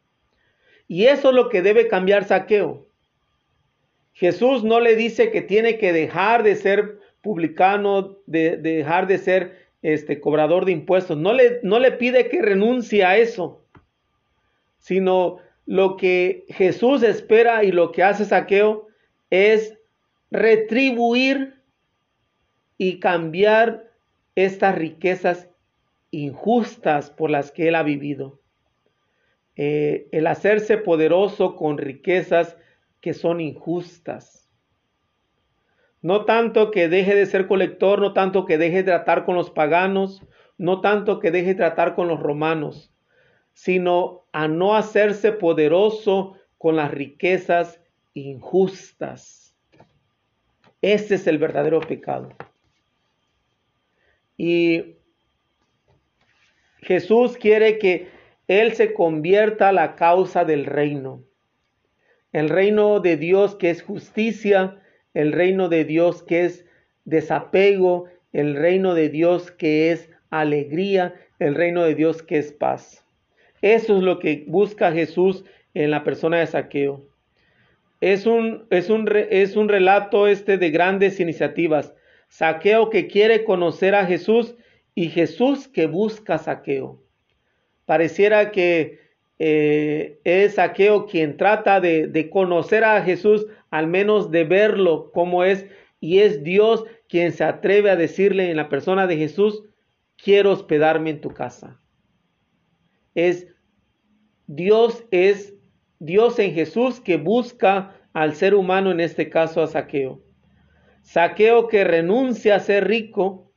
Y 0.88 1.06
eso 1.06 1.30
es 1.30 1.36
lo 1.36 1.50
que 1.50 1.62
debe 1.62 1.88
cambiar 1.88 2.24
Saqueo. 2.24 2.89
Jesús 4.20 4.66
no 4.66 4.82
le 4.82 4.98
dice 4.98 5.32
que 5.32 5.42
tiene 5.42 5.78
que 5.78 5.94
dejar 5.94 6.44
de 6.44 6.58
ser 6.58 7.00
publicano, 7.22 8.18
de, 8.26 8.58
de 8.58 8.76
dejar 8.76 9.08
de 9.08 9.18
ser 9.18 9.70
este 9.82 10.20
cobrador 10.20 10.66
de 10.66 10.74
impuestos. 10.74 11.18
No 11.18 11.32
le, 11.32 11.62
no 11.64 11.80
le 11.80 11.94
pide 11.94 12.28
que 12.28 12.42
renuncie 12.42 13.06
a 13.06 13.16
eso, 13.16 13.64
sino 14.78 15.38
lo 15.66 15.96
que 15.96 16.44
Jesús 16.50 17.02
espera 17.02 17.64
y 17.64 17.72
lo 17.72 17.94
que 17.94 18.04
hace 18.04 18.26
Saqueo 18.26 18.88
es 19.30 19.78
retribuir 20.32 21.62
y 22.78 23.00
cambiar 23.00 23.90
estas 24.36 24.76
riquezas 24.76 25.48
injustas 26.12 27.10
por 27.10 27.30
las 27.30 27.52
que 27.52 27.70
él 27.70 27.76
ha 27.76 27.84
vivido. 27.84 28.42
Eh, 29.56 30.10
el 30.12 30.28
hacerse 30.28 30.78
poderoso 30.78 31.56
con 31.56 31.78
riquezas 31.78 32.58
que 33.02 33.14
son 33.14 33.42
injustas. 33.42 34.50
No 36.02 36.26
tanto 36.26 36.72
que 36.72 36.88
deje 36.88 37.16
de 37.16 37.26
ser 37.26 37.48
colector, 37.48 38.00
no 38.00 38.14
tanto 38.14 38.46
que 38.46 38.58
deje 38.58 38.78
de 38.78 38.84
tratar 38.84 39.26
con 39.26 39.36
los 39.36 39.50
paganos, 39.50 40.24
no 40.58 40.82
tanto 40.82 41.20
que 41.20 41.32
deje 41.32 41.50
de 41.50 41.56
tratar 41.56 41.96
con 41.96 42.08
los 42.08 42.20
romanos, 42.20 42.94
sino 43.54 44.26
a 44.32 44.48
no 44.48 44.76
hacerse 44.76 45.32
poderoso 45.32 46.36
con 46.58 46.76
las 46.76 46.92
riquezas 46.92 47.82
injustas. 48.14 49.56
Ese 50.82 51.16
es 51.16 51.28
el 51.28 51.38
verdadero 51.38 51.82
pecado. 51.82 52.30
Y 54.38 54.96
Jesús 56.82 57.36
quiere 57.38 57.78
que 57.78 58.10
Él 58.48 58.74
se 58.74 58.94
convierta 58.94 59.70
a 59.70 59.74
la 59.74 59.96
causa 59.96 60.46
del 60.46 60.66
reino. 60.66 61.26
El 62.32 62.50
reino 62.50 63.00
de 63.00 63.18
Dios 63.18 63.56
que 63.56 63.70
es 63.70 63.82
justicia, 63.82 64.80
el 65.14 65.32
reino 65.32 65.70
de 65.70 65.86
Dios 65.86 66.24
que 66.24 66.46
es 66.46 66.66
desapego, 67.06 68.06
el 68.34 68.56
reino 68.56 68.94
de 68.94 69.10
Dios 69.10 69.52
que 69.52 69.92
es 69.92 70.10
alegría, 70.30 71.16
el 71.40 71.56
reino 71.56 71.84
de 71.84 71.96
Dios 71.96 72.22
que 72.22 72.38
es 72.38 72.52
paz. 72.52 73.04
Eso 73.62 73.98
es 73.98 74.04
lo 74.04 74.20
que 74.20 74.46
busca 74.48 74.92
Jesús 74.92 75.44
en 75.74 75.92
la 75.92 76.04
persona 76.04 76.40
de 76.40 76.48
Saqueo. 76.48 77.04
Es 78.02 78.26
un, 78.26 78.66
es 78.70 78.90
un, 78.90 79.10
es 79.30 79.56
un 79.56 79.68
relato 79.68 80.28
este 80.28 80.58
de 80.58 80.70
grandes 80.70 81.20
iniciativas. 81.20 81.94
Saqueo 82.30 82.90
que 82.90 83.08
quiere 83.08 83.44
conocer 83.44 83.96
a 83.96 84.06
Jesús 84.06 84.56
y 84.96 85.10
Jesús 85.10 85.68
que 85.68 85.88
busca 85.88 86.38
Saqueo. 86.38 87.02
Pareciera 87.86 88.52
que 88.52 89.00
eh, 89.40 90.20
es 90.26 90.56
Saqueo 90.56 91.06
quien 91.06 91.38
trata 91.38 91.80
de, 91.80 92.08
de 92.08 92.30
conocer 92.30 92.84
a 92.84 93.02
Jesús, 93.02 93.48
al 93.72 93.88
menos 93.88 94.32
de 94.32 94.44
verlo 94.44 95.12
como 95.12 95.44
es, 95.44 95.66
y 96.02 96.20
es 96.20 96.44
Dios 96.44 96.86
quien 97.08 97.32
se 97.32 97.44
atreve 97.44 97.90
a 97.90 97.96
decirle 97.96 98.52
en 98.52 98.58
la 98.58 98.70
persona 98.70 99.08
de 99.08 99.18
Jesús, 99.18 99.64
quiero 100.18 100.52
hospedarme 100.52 101.10
en 101.10 101.22
tu 101.22 101.30
casa. 101.30 101.80
Es 103.16 103.48
Dios 104.48 105.06
es 105.12 105.54
Dios 106.00 106.40
en 106.40 106.54
Jesús 106.54 107.00
que 107.00 107.18
busca 107.18 107.96
al 108.14 108.36
ser 108.36 108.56
humano, 108.56 108.92
en 108.92 109.00
este 109.00 109.30
caso 109.30 109.62
a 109.62 109.68
Saqueo. 109.68 110.22
Saqueo 111.02 111.68
que 111.68 111.84
renuncia 111.84 112.56
a 112.56 112.60
ser 112.60 112.88
rico 112.88 113.52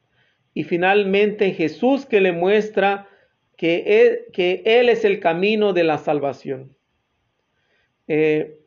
y 0.55 0.65
finalmente 0.65 1.53
Jesús 1.53 2.05
que 2.05 2.21
le 2.21 2.33
muestra 2.33 3.09
que 3.63 4.25
él, 4.65 4.89
es 4.89 5.05
el 5.05 5.21
camino 5.21 5.73
de 5.73 5.85
la 5.85 5.97
salvación. 5.97 6.77
Eh, 8.09 8.59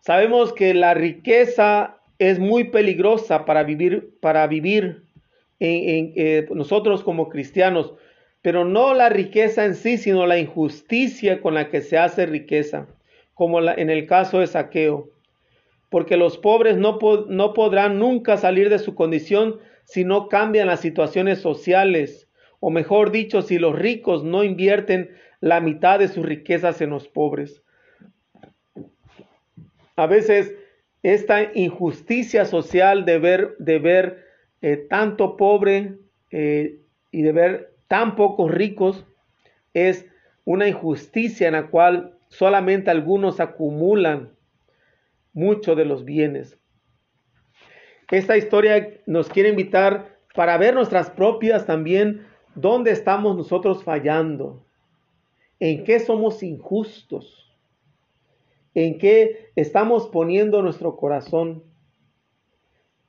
sabemos 0.00 0.52
que 0.52 0.74
la 0.74 0.92
riqueza 0.92 1.96
es 2.18 2.38
muy 2.38 2.64
peligrosa 2.64 3.46
para 3.46 3.62
vivir, 3.62 4.18
para 4.20 4.46
vivir 4.46 5.04
en, 5.60 6.12
eh, 6.14 6.46
nosotros 6.50 7.02
como 7.02 7.30
cristianos, 7.30 7.94
pero 8.42 8.66
no 8.66 8.92
la 8.92 9.08
riqueza 9.08 9.64
en 9.64 9.74
sí, 9.74 9.96
sino 9.96 10.26
la 10.26 10.36
injusticia 10.36 11.40
con 11.40 11.54
la 11.54 11.70
que 11.70 11.80
se 11.80 11.96
hace 11.96 12.26
riqueza, 12.26 12.86
como 13.32 13.66
en 13.66 13.88
el 13.88 14.04
caso 14.04 14.40
de 14.40 14.46
saqueo 14.46 15.08
porque 15.88 16.18
los 16.18 16.36
pobres 16.36 16.76
no 16.76 16.98
podrán 16.98 17.98
nunca 17.98 18.36
salir 18.36 18.68
de 18.68 18.78
su 18.78 18.94
condición 18.94 19.58
si 19.84 20.04
no 20.04 20.28
cambian 20.28 20.68
las 20.68 20.80
situaciones 20.80 21.40
sociales, 21.40 22.28
o 22.60 22.70
mejor 22.70 23.10
dicho, 23.10 23.42
si 23.42 23.58
los 23.58 23.76
ricos 23.76 24.22
no 24.22 24.44
invierten 24.44 25.16
la 25.40 25.60
mitad 25.60 25.98
de 25.98 26.08
sus 26.08 26.24
riquezas 26.24 26.80
en 26.80 26.90
los 26.90 27.08
pobres. 27.08 27.62
A 29.96 30.06
veces 30.06 30.54
esta 31.02 31.50
injusticia 31.54 32.44
social 32.44 33.04
de 33.04 33.18
ver, 33.18 33.56
de 33.58 33.78
ver 33.78 34.24
eh, 34.60 34.76
tanto 34.76 35.36
pobre 35.36 35.96
eh, 36.30 36.80
y 37.10 37.22
de 37.22 37.32
ver 37.32 37.74
tan 37.88 38.14
pocos 38.16 38.50
ricos 38.50 39.06
es 39.72 40.06
una 40.44 40.68
injusticia 40.68 41.48
en 41.48 41.54
la 41.54 41.68
cual 41.68 42.18
solamente 42.28 42.90
algunos 42.90 43.40
acumulan 43.40 44.30
mucho 45.32 45.74
de 45.74 45.84
los 45.84 46.04
bienes. 46.04 46.58
Esta 48.10 48.36
historia 48.36 49.00
nos 49.06 49.28
quiere 49.28 49.48
invitar 49.48 50.18
para 50.34 50.58
ver 50.58 50.74
nuestras 50.74 51.10
propias 51.10 51.66
también, 51.66 52.26
dónde 52.54 52.90
estamos 52.90 53.36
nosotros 53.36 53.84
fallando, 53.84 54.62
en 55.58 55.84
qué 55.84 56.00
somos 56.00 56.42
injustos, 56.42 57.54
en 58.74 58.98
qué 58.98 59.50
estamos 59.56 60.08
poniendo 60.08 60.62
nuestro 60.62 60.96
corazón. 60.96 61.62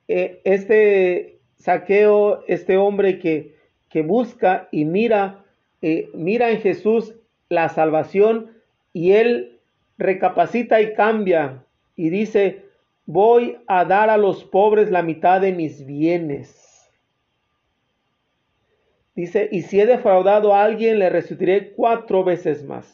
E, 0.08 0.40
este 0.44 1.40
saqueo, 1.56 2.44
este 2.46 2.76
hombre 2.76 3.18
que, 3.18 3.56
que 3.88 4.02
busca 4.02 4.68
y 4.70 4.84
mira, 4.84 5.44
eh, 5.80 6.10
mira 6.14 6.50
en 6.50 6.60
Jesús 6.60 7.14
la 7.48 7.68
salvación 7.68 8.50
y 8.92 9.12
él 9.12 9.60
recapacita 9.98 10.80
y 10.80 10.94
cambia 10.94 11.64
y 11.96 12.10
dice, 12.10 12.64
voy 13.06 13.58
a 13.66 13.84
dar 13.84 14.10
a 14.10 14.16
los 14.16 14.44
pobres 14.44 14.90
la 14.90 15.02
mitad 15.02 15.40
de 15.40 15.52
mis 15.52 15.86
bienes. 15.86 16.71
Dice, 19.14 19.48
y 19.52 19.62
si 19.62 19.80
he 19.80 19.86
defraudado 19.86 20.54
a 20.54 20.64
alguien, 20.64 20.98
le 20.98 21.10
resucitaré 21.10 21.72
cuatro 21.72 22.24
veces 22.24 22.64
más. 22.64 22.92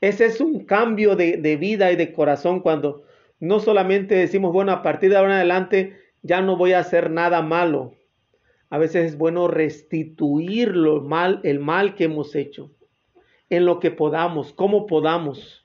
Ese 0.00 0.26
es 0.26 0.40
un 0.40 0.64
cambio 0.64 1.16
de, 1.16 1.38
de, 1.38 1.56
vida 1.56 1.90
y 1.90 1.96
de 1.96 2.12
corazón 2.12 2.60
cuando 2.60 3.04
no 3.40 3.60
solamente 3.60 4.14
decimos, 4.14 4.52
bueno, 4.52 4.72
a 4.72 4.82
partir 4.82 5.10
de 5.10 5.16
ahora 5.16 5.32
en 5.32 5.36
adelante 5.36 5.96
ya 6.22 6.42
no 6.42 6.56
voy 6.56 6.72
a 6.72 6.80
hacer 6.80 7.10
nada 7.10 7.40
malo. 7.42 7.94
A 8.68 8.78
veces 8.78 9.06
es 9.06 9.18
bueno 9.18 9.48
restituir 9.48 10.76
lo 10.76 11.00
mal, 11.00 11.40
el 11.44 11.58
mal 11.58 11.94
que 11.94 12.04
hemos 12.04 12.34
hecho 12.34 12.70
en 13.48 13.64
lo 13.64 13.80
que 13.80 13.90
podamos, 13.90 14.52
como 14.52 14.86
podamos 14.86 15.64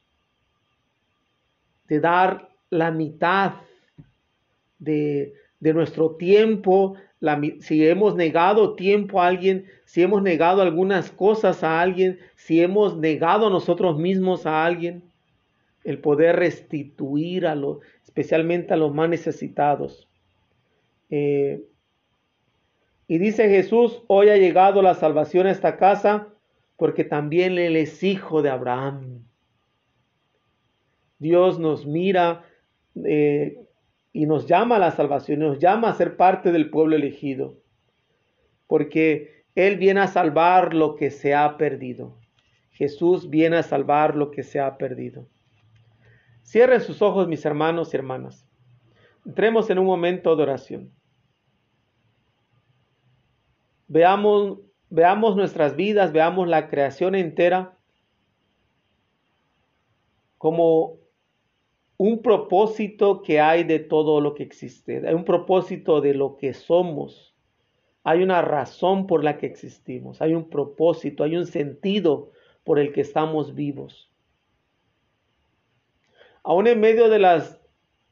de 1.88 2.00
dar 2.00 2.50
la 2.69 2.91
mitad 2.91 3.56
de, 4.78 5.34
nuestro 5.60 6.15
tiempo, 6.15 6.95
si 7.60 7.86
hemos 7.86 8.16
negado 8.16 8.76
tiempo 8.76 9.22
a 9.22 9.28
alguien, 9.28 9.66
si 9.86 10.02
hemos 10.02 10.22
negado 10.22 10.62
algunas 10.62 11.12
cosas 11.12 11.64
a 11.64 11.82
alguien, 11.82 12.20
si 12.36 12.62
hemos 12.62 12.98
negado 12.98 13.48
a 13.48 13.50
nosotros 13.50 13.98
mismos 13.98 14.46
a 14.46 14.66
alguien, 14.66 15.04
el 15.84 16.00
poder 16.00 16.38
restituir 16.38 17.46
a 17.46 17.56
los, 17.56 17.80
especialmente 18.04 18.74
a 18.74 18.78
los 18.78 18.94
más 18.94 19.10
necesitados. 19.10 20.08
Eh, 21.10 21.64
y 23.08 23.18
dice 23.18 23.50
Jesús, 23.50 24.04
hoy 24.08 24.30
ha 24.30 24.38
llegado 24.38 24.82
la 24.82 24.94
salvación 24.94 25.48
a 25.48 25.52
esta 25.52 25.78
casa 25.78 26.28
porque 26.78 27.04
también 27.04 27.58
él 27.58 27.76
es 27.76 28.04
hijo 28.04 28.42
de 28.42 28.50
Abraham. 28.50 29.26
Dios 31.18 31.60
nos 31.60 31.86
mira 31.86 32.46
eh, 33.04 33.59
y 34.12 34.26
nos 34.26 34.48
llama 34.48 34.78
a 34.78 34.80
la 34.80 34.91
salvación, 34.91 35.39
nos 35.39 35.60
llama 35.60 35.89
a 35.89 35.93
ser 35.93 36.17
parte 36.17 36.52
del 36.52 36.69
pueblo 36.69 36.95
elegido, 36.95 37.58
porque 38.67 39.45
Él 39.56 39.78
viene 39.78 40.02
a 40.02 40.08
salvar 40.08 40.74
lo 40.74 40.95
que 40.95 41.12
se 41.12 41.36
ha 41.36 41.58
perdido. 41.58 42.17
Jesús 42.72 43.30
viene 43.30 43.58
a 43.58 43.63
salvar 43.63 44.15
lo 44.15 44.32
que 44.32 44.43
se 44.43 44.60
ha 44.60 44.78
perdido. 44.78 45.28
Cierren 46.43 46.82
sus 46.82 47.02
ojos, 47.02 47.28
mis 47.28 47.45
hermanos 47.45 47.93
y 47.93 47.98
hermanas. 47.98 48.48
Entremos 49.26 49.69
en 49.69 49.80
un 49.80 49.86
momento 49.86 50.36
de 50.36 50.43
oración. 50.43 50.91
Veamos, 53.88 54.60
veamos 54.89 55.36
nuestras 55.36 55.76
vidas, 55.76 56.12
veamos 56.12 56.48
la 56.48 56.69
creación 56.69 57.15
entera 57.15 57.78
como 60.38 60.99
un 62.00 62.22
propósito 62.22 63.22
que 63.22 63.42
hay 63.42 63.66
de 63.66 63.78
todo 63.78 64.22
lo 64.22 64.34
que 64.34 64.44
existe, 64.44 65.06
hay 65.06 65.14
un 65.14 65.26
propósito 65.26 66.00
de 66.00 66.14
lo 66.14 66.38
que 66.38 66.54
somos, 66.54 67.36
hay 68.06 68.24
una 68.24 68.42
razón 68.42 69.06
por 69.06 69.22
la 69.22 69.38
que 69.38 69.48
existimos, 69.48 70.22
hay 70.22 70.34
un 70.34 70.50
propósito, 70.50 71.26
hay 71.26 71.36
un 71.36 71.46
sentido 71.46 72.32
por 72.64 72.80
el 72.80 72.94
que 72.94 73.02
estamos 73.02 73.54
vivos. 73.54 74.10
Aún 76.42 76.68
en 76.68 76.80
medio 76.80 77.10
de 77.10 77.20
las, 77.20 77.60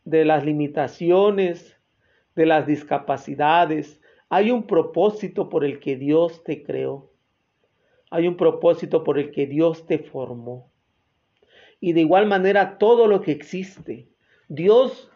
de 0.03 0.25
las 0.25 0.43
limitaciones, 0.43 1.79
de 2.35 2.45
las 2.45 2.67
discapacidades, 2.67 4.01
hay 4.27 4.51
un 4.51 4.67
propósito 4.67 5.47
por 5.47 5.63
el 5.63 5.79
que 5.79 5.95
Dios 5.95 6.43
te 6.43 6.61
creó. 6.61 7.09
Hay 8.11 8.27
un 8.27 8.35
propósito 8.35 9.05
por 9.05 9.17
el 9.17 9.31
que 9.31 9.47
Dios 9.47 9.85
te 9.85 9.99
formó 9.99 10.69
y 11.79 11.93
de 11.93 12.01
igual 12.01 12.27
manera 12.27 12.77
todo 12.77 13.07
lo 13.07 13.21
que 13.21 13.31
existe. 13.31 14.07
Dios 14.47 15.09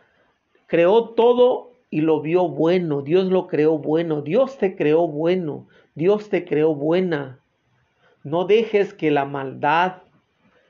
creó 0.67 1.09
todo 1.09 1.71
y 1.89 2.01
lo 2.01 2.21
vio 2.21 2.47
bueno, 2.47 3.01
Dios 3.01 3.25
lo 3.25 3.47
creó 3.47 3.77
bueno, 3.77 4.21
Dios 4.21 4.57
te 4.57 4.75
creó 4.75 5.07
bueno, 5.07 5.67
Dios 5.95 6.29
te 6.29 6.45
creó 6.45 6.73
buena. 6.73 7.39
No 8.23 8.45
dejes 8.45 8.93
que 8.93 9.11
la 9.11 9.25
maldad 9.25 10.03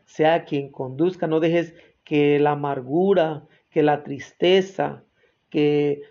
sea 0.06 0.46
quien 0.46 0.72
conduzca, 0.72 1.28
no 1.28 1.40
dejes 1.40 1.76
que 2.04 2.40
la 2.40 2.52
amargura, 2.52 3.44
que 3.70 3.84
la 3.84 4.04
tristeza, 4.04 5.04
que 5.50 6.02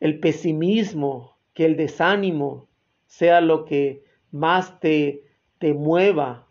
el 0.00 0.20
pesimismo, 0.20 1.36
que 1.54 1.64
el 1.64 1.76
desánimo 1.76 2.68
sea 3.06 3.40
lo 3.40 3.64
que 3.64 4.04
más 4.30 4.78
te, 4.80 5.24
te 5.58 5.72
mueva. 5.72 6.47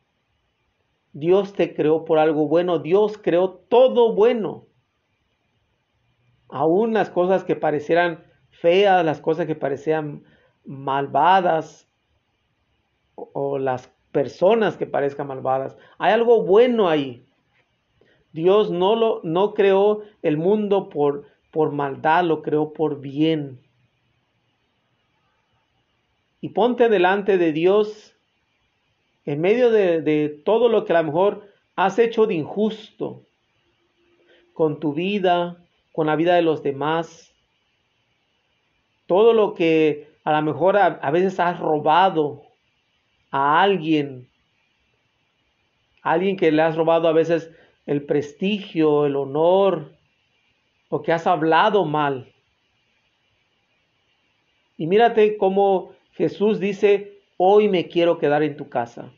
Dios 1.20 1.54
te 1.54 1.74
creó 1.74 2.06
por 2.06 2.20
algo 2.20 2.48
bueno, 2.48 2.78
Dios 2.78 3.18
creó 3.18 3.50
todo 3.50 4.14
bueno. 4.14 4.68
Aún 6.48 6.94
las 6.94 7.10
cosas 7.10 7.44
que 7.44 7.56
parecieran 7.56 8.24
feas, 8.52 9.04
las 9.04 9.20
cosas 9.20 9.48
que 9.48 9.56
parecían 9.56 10.24
malvadas 10.64 11.90
o, 13.16 13.58
las 13.58 13.92
personas 14.12 14.78
que 14.78 14.86
parezcan 14.86 15.26
malvadas. 15.26 15.76
Hay 15.98 16.14
algo 16.14 16.44
bueno 16.44 16.88
ahí. 16.88 17.26
Dios 18.32 18.70
no, 18.70 18.96
lo, 18.96 19.22
no 19.24 19.56
creó 19.56 20.04
el 20.22 20.38
mundo 20.38 20.88
por, 20.88 21.26
por 21.50 21.72
maldad, 21.72 22.26
lo 22.26 22.44
creó 22.44 22.74
por 22.74 23.02
bien. 23.02 23.60
Y 26.42 26.50
ponte 26.50 26.90
delante 26.90 27.40
de 27.40 27.54
Dios 27.54 28.17
en 29.28 29.42
medio 29.42 29.72
de, 29.72 30.42
todo 30.46 30.70
lo 30.70 30.86
que 30.86 30.94
a 30.94 31.02
lo 31.02 31.04
mejor 31.04 31.54
has 31.76 32.00
hecho 32.00 32.26
de 32.28 32.36
injusto 32.36 33.26
con 34.54 34.80
tu 34.80 34.94
vida, 34.94 35.62
con 35.92 36.08
la 36.08 36.16
vida 36.16 36.36
de 36.36 36.42
los 36.42 36.64
demás. 36.64 37.36
Todo 39.06 39.34
lo 39.34 39.54
que 39.54 40.08
a 40.24 40.32
lo 40.32 40.42
mejor 40.42 40.78
a, 40.78 41.12
veces 41.12 41.42
has 41.42 41.60
robado 41.60 42.44
a 43.30 43.62
alguien, 43.62 44.30
alguien 46.02 46.38
que 46.38 46.50
le 46.50 46.62
has 46.62 46.78
robado 46.78 47.10
a 47.10 47.14
veces 47.14 47.52
el 47.86 48.04
prestigio, 48.04 49.06
el 49.06 49.18
honor, 49.18 49.92
o 50.88 51.02
que 51.02 51.12
has 51.12 51.28
hablado 51.28 51.84
mal. 51.84 52.34
Y 54.78 54.88
mírate 54.88 55.36
cómo 55.36 55.92
Jesús 56.14 56.62
dice, 56.62 57.20
hoy 57.36 57.68
me 57.68 57.90
quiero 57.90 58.20
quedar 58.20 58.42
en 58.42 58.56
tu 58.56 58.70
casa. 58.70 59.12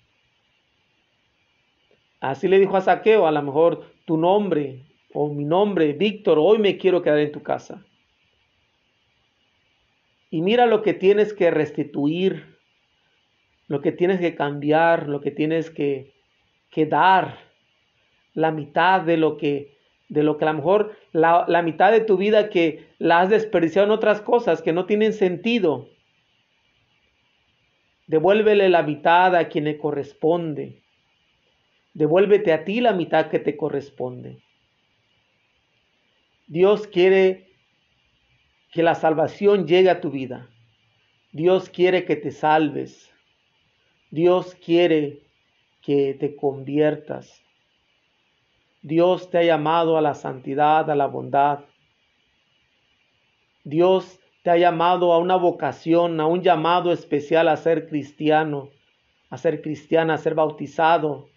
Así 2.19 2.47
le 2.47 2.59
dijo 2.59 2.75
a 2.75 2.81
Saqueo, 2.81 3.27
a 3.27 3.31
lo 3.31 3.41
mejor 3.41 3.85
tu 4.05 4.17
nombre, 4.17 4.83
o 5.13 5.33
mi 5.33 5.45
nombre, 5.45 5.93
Víctor, 5.93 6.37
hoy 6.39 6.57
me 6.59 6.77
quiero 6.77 7.01
quedar 7.01 7.19
en 7.19 7.31
tu 7.31 7.41
casa. 7.41 7.85
Y 10.29 10.41
mira 10.41 10.65
lo 10.65 10.81
que 10.81 10.93
tienes 10.93 11.33
que 11.33 11.49
restituir, 11.49 12.57
lo 13.67 13.81
que 13.81 13.91
tienes 13.91 14.19
que 14.19 14.35
cambiar, 14.35 15.07
lo 15.07 15.21
que 15.21 15.31
tienes 15.31 15.71
que, 15.71 16.13
dar, 16.87 17.39
la 18.33 18.51
mitad 18.51 19.01
de 19.01 19.17
lo 19.17 19.37
que, 19.37 19.77
de 20.07 20.23
lo 20.23 20.37
que 20.37 20.45
a 20.45 20.51
lo 20.51 20.57
mejor 20.57 20.95
la, 21.11 21.45
la 21.47 21.61
mitad 21.61 21.91
de 21.91 22.01
tu 22.01 22.17
vida 22.17 22.49
que 22.49 22.87
la 22.99 23.21
has 23.21 23.29
desperdiciado 23.29 23.87
en 23.87 23.91
otras 23.91 24.21
cosas 24.21 24.61
que 24.61 24.73
no 24.73 24.85
tienen 24.85 25.13
sentido. 25.13 25.89
Devuélvele 28.07 28.69
la 28.69 28.83
mitad 28.83 29.35
a 29.35 29.49
quien 29.49 29.65
le 29.65 29.77
corresponde. 29.77 30.81
Devuélvete 31.93 32.53
a 32.53 32.63
ti 32.63 32.81
la 32.81 32.93
mitad 32.93 33.29
que 33.29 33.39
te 33.39 33.57
corresponde. 33.57 34.41
Dios 36.47 36.87
quiere 36.87 37.49
que 38.71 38.83
la 38.83 38.95
salvación 38.95 39.67
llegue 39.67 39.89
a 39.89 40.01
tu 40.01 40.11
vida. 40.11 40.49
Dios 41.31 41.69
quiere 41.69 42.05
que 42.05 42.15
te 42.15 42.31
salves. 42.31 43.13
Dios 44.11 44.55
quiere 44.55 45.23
que 45.81 46.15
te 46.19 46.35
conviertas. 46.35 47.43
Dios 48.81 49.29
te 49.29 49.39
ha 49.39 49.43
llamado 49.43 49.97
a 49.97 50.01
la 50.01 50.13
santidad, 50.13 50.89
a 50.89 50.95
la 50.95 51.07
bondad. 51.07 51.65
Dios 53.63 54.19
te 54.43 54.49
ha 54.49 54.57
llamado 54.57 55.13
a 55.13 55.17
una 55.17 55.35
vocación, 55.35 56.19
a 56.19 56.25
un 56.25 56.41
llamado 56.41 56.91
especial 56.91 57.49
a 57.49 57.57
ser 57.57 57.87
cristiano, 57.87 58.69
a 59.29 59.37
ser 59.37 59.61
cristiana, 59.61 60.15
a 60.15 60.17
ser 60.17 60.33
bautizado. 60.33 61.29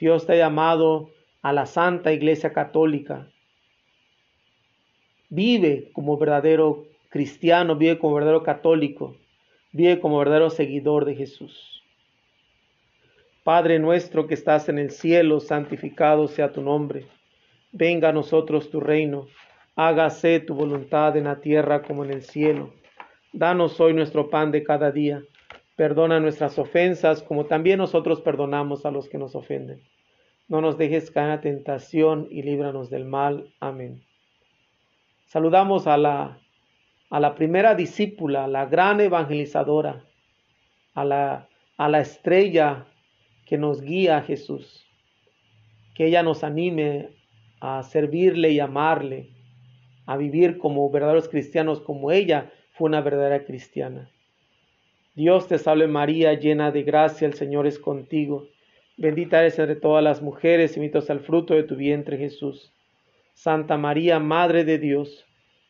Dios 0.00 0.24
te 0.26 0.32
ha 0.32 0.36
llamado 0.36 1.10
a 1.42 1.52
la 1.52 1.66
Santa 1.66 2.10
Iglesia 2.10 2.54
Católica. 2.54 3.28
Vive 5.28 5.90
como 5.92 6.16
verdadero 6.16 6.86
cristiano, 7.10 7.76
vive 7.76 7.98
como 7.98 8.14
verdadero 8.14 8.42
católico, 8.42 9.16
vive 9.72 10.00
como 10.00 10.18
verdadero 10.18 10.48
seguidor 10.48 11.04
de 11.04 11.16
Jesús. 11.16 11.82
Padre 13.44 13.78
nuestro 13.78 14.26
que 14.26 14.34
estás 14.34 14.70
en 14.70 14.78
el 14.78 14.90
cielo, 14.90 15.38
santificado 15.38 16.28
sea 16.28 16.50
tu 16.50 16.62
nombre. 16.62 17.06
Venga 17.70 18.08
a 18.08 18.12
nosotros 18.12 18.70
tu 18.70 18.80
reino. 18.80 19.26
Hágase 19.76 20.40
tu 20.40 20.54
voluntad 20.54 21.14
en 21.18 21.24
la 21.24 21.40
tierra 21.40 21.82
como 21.82 22.04
en 22.04 22.12
el 22.12 22.22
cielo. 22.22 22.72
Danos 23.34 23.78
hoy 23.80 23.92
nuestro 23.92 24.30
pan 24.30 24.50
de 24.50 24.64
cada 24.64 24.92
día. 24.92 25.22
Perdona 25.76 26.20
nuestras 26.20 26.58
ofensas 26.58 27.22
como 27.22 27.46
también 27.46 27.78
nosotros 27.78 28.20
perdonamos 28.22 28.86
a 28.86 28.90
los 28.90 29.08
que 29.08 29.18
nos 29.18 29.34
ofenden. 29.34 29.82
No 30.50 30.60
nos 30.60 30.76
dejes 30.76 31.12
caer 31.12 31.28
la 31.28 31.40
tentación 31.40 32.26
y 32.28 32.42
líbranos 32.42 32.90
del 32.90 33.04
mal. 33.04 33.54
Amén. 33.60 34.02
Saludamos 35.26 35.86
a 35.86 35.96
la, 35.96 36.40
a 37.08 37.20
la 37.20 37.36
primera 37.36 37.76
discípula, 37.76 38.48
la 38.48 38.66
gran 38.66 39.00
evangelizadora, 39.00 40.04
a 40.92 41.04
la, 41.04 41.48
a 41.76 41.88
la 41.88 42.00
estrella 42.00 42.88
que 43.46 43.58
nos 43.58 43.80
guía 43.80 44.16
a 44.16 44.22
Jesús. 44.22 44.84
Que 45.94 46.06
ella 46.06 46.24
nos 46.24 46.42
anime 46.42 47.10
a 47.60 47.84
servirle 47.84 48.50
y 48.50 48.58
amarle, 48.58 49.30
a 50.04 50.16
vivir 50.16 50.58
como 50.58 50.90
verdaderos 50.90 51.28
cristianos, 51.28 51.80
como 51.80 52.10
ella 52.10 52.50
fue 52.72 52.88
una 52.88 53.02
verdadera 53.02 53.44
cristiana. 53.44 54.10
Dios 55.14 55.46
te 55.46 55.58
salve 55.58 55.86
María, 55.86 56.34
llena 56.34 56.72
de 56.72 56.82
gracia, 56.82 57.28
el 57.28 57.34
Señor 57.34 57.68
es 57.68 57.78
contigo. 57.78 58.48
Bendita 59.00 59.40
eres 59.40 59.58
entre 59.58 59.76
todas 59.76 60.04
las 60.04 60.20
mujeres 60.20 60.76
y 60.76 60.80
bendito 60.80 61.02
el 61.10 61.20
fruto 61.20 61.54
de 61.54 61.62
tu 61.62 61.74
vientre 61.74 62.18
Jesús. 62.18 62.70
Santa 63.32 63.78
María, 63.78 64.18
Madre 64.18 64.62
de 64.64 64.76
Dios, 64.76 65.24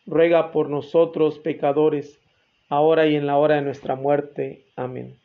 ruega 0.04 0.50
por 0.50 0.68
nosotros 0.68 1.38
pecadores, 1.38 2.20
ahora 2.68 3.06
y 3.06 3.14
en 3.14 3.28
la 3.28 3.36
hora 3.36 3.54
de 3.54 3.62
nuestra 3.62 3.94
muerte. 3.94 4.64
Amén. 4.74 5.16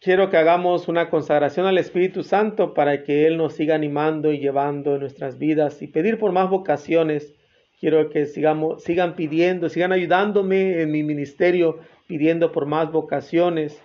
Quiero 0.00 0.30
que 0.30 0.38
hagamos 0.38 0.88
una 0.88 1.10
consagración 1.10 1.66
al 1.66 1.76
Espíritu 1.76 2.22
Santo 2.22 2.72
para 2.72 3.02
que 3.02 3.26
Él 3.26 3.36
nos 3.36 3.52
siga 3.52 3.74
animando 3.74 4.32
y 4.32 4.38
llevando 4.38 4.94
en 4.94 5.00
nuestras 5.00 5.36
vidas 5.36 5.82
y 5.82 5.88
pedir 5.88 6.18
por 6.18 6.32
más 6.32 6.48
vocaciones. 6.48 7.33
Quiero 7.84 8.08
que 8.08 8.24
sigamos, 8.24 8.82
sigan 8.82 9.14
pidiendo, 9.14 9.68
sigan 9.68 9.92
ayudándome 9.92 10.80
en 10.80 10.90
mi 10.90 11.02
ministerio, 11.02 11.80
pidiendo 12.06 12.50
por 12.50 12.64
más 12.64 12.90
vocaciones. 12.90 13.78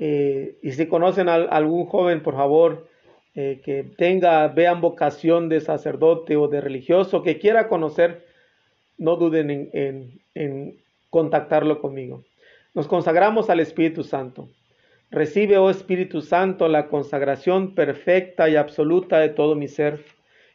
Eh, 0.00 0.56
y 0.60 0.72
si 0.72 0.86
conocen 0.86 1.28
a 1.28 1.34
algún 1.34 1.86
joven, 1.86 2.20
por 2.24 2.34
favor, 2.34 2.88
eh, 3.36 3.60
que 3.64 3.84
tenga, 3.96 4.48
vean 4.48 4.80
vocación 4.80 5.48
de 5.48 5.60
sacerdote 5.60 6.36
o 6.36 6.48
de 6.48 6.60
religioso, 6.60 7.22
que 7.22 7.38
quiera 7.38 7.68
conocer, 7.68 8.26
no 8.96 9.14
duden 9.14 9.70
en, 9.72 10.20
en 10.34 10.76
contactarlo 11.08 11.80
conmigo. 11.80 12.24
Nos 12.74 12.88
consagramos 12.88 13.50
al 13.50 13.60
Espíritu 13.60 14.02
Santo. 14.02 14.48
Recibe, 15.12 15.58
oh 15.58 15.70
Espíritu 15.70 16.22
Santo, 16.22 16.66
la 16.66 16.88
consagración 16.88 17.76
perfecta 17.76 18.48
y 18.48 18.56
absoluta 18.56 19.20
de 19.20 19.28
todo 19.28 19.54
mi 19.54 19.68
ser, 19.68 20.04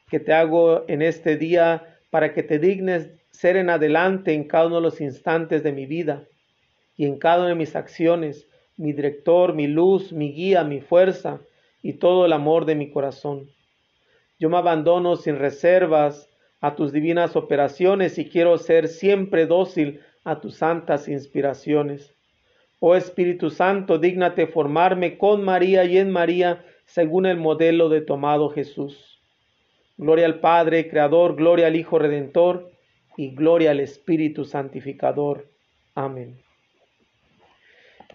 que 0.10 0.20
te 0.20 0.34
hago 0.34 0.84
en 0.90 1.02
este 1.02 1.38
día 1.38 1.93
para 2.14 2.32
que 2.36 2.44
te 2.44 2.60
dignes 2.60 3.10
ser 3.32 3.58
en 3.58 3.72
adelante 3.72 4.36
en 4.36 4.44
cada 4.44 4.68
uno 4.68 4.76
de 4.76 4.84
los 4.84 5.02
instantes 5.02 5.64
de 5.64 5.72
mi 5.72 5.88
vida 5.88 6.28
y 6.96 7.08
en 7.08 7.18
cada 7.18 7.40
una 7.40 7.50
de 7.50 7.56
mis 7.56 7.76
acciones, 7.76 8.48
mi 8.78 8.94
director, 8.94 9.56
mi 9.56 9.66
luz, 9.66 10.14
mi 10.14 10.32
guía, 10.32 10.64
mi 10.64 10.80
fuerza, 10.80 11.42
y 11.82 11.94
todo 11.94 12.28
el 12.28 12.34
amor 12.34 12.66
de 12.66 12.76
mi 12.76 12.92
corazón. 12.92 13.50
Yo 14.40 14.48
me 14.52 14.58
abandono 14.58 15.16
sin 15.16 15.40
reservas 15.40 16.30
a 16.62 16.76
tus 16.76 16.92
divinas 16.92 17.36
operaciones 17.36 18.20
y 18.20 18.30
quiero 18.30 18.60
ser 18.60 18.90
siempre 18.90 19.48
dócil 19.48 20.00
a 20.24 20.40
tus 20.40 20.58
santas 20.58 21.08
inspiraciones. 21.08 22.16
Oh 22.80 22.94
Espíritu 22.94 23.50
Santo, 23.50 23.98
dígnate 23.98 24.46
formarme 24.46 25.18
con 25.18 25.44
María 25.44 25.84
y 25.86 25.98
en 25.98 26.12
María 26.12 26.64
según 26.86 27.26
el 27.26 27.38
modelo 27.38 27.90
de 27.90 28.02
tomado 28.02 28.50
Jesús. 28.50 29.13
Gloria 29.98 30.26
al 30.26 30.40
Padre, 30.40 30.90
Creador, 30.90 31.36
gloria 31.36 31.68
al 31.68 31.76
Hijo 31.76 32.00
Redentor 32.00 32.72
y 33.18 33.36
gloria 33.36 33.72
al 33.72 33.80
Espíritu 33.80 34.46
Santificador. 34.46 35.50
Amén. 35.94 36.40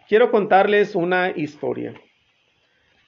Quiero 0.08 0.30
contarles 0.30 0.94
una 0.94 1.30
historia. 1.30 1.94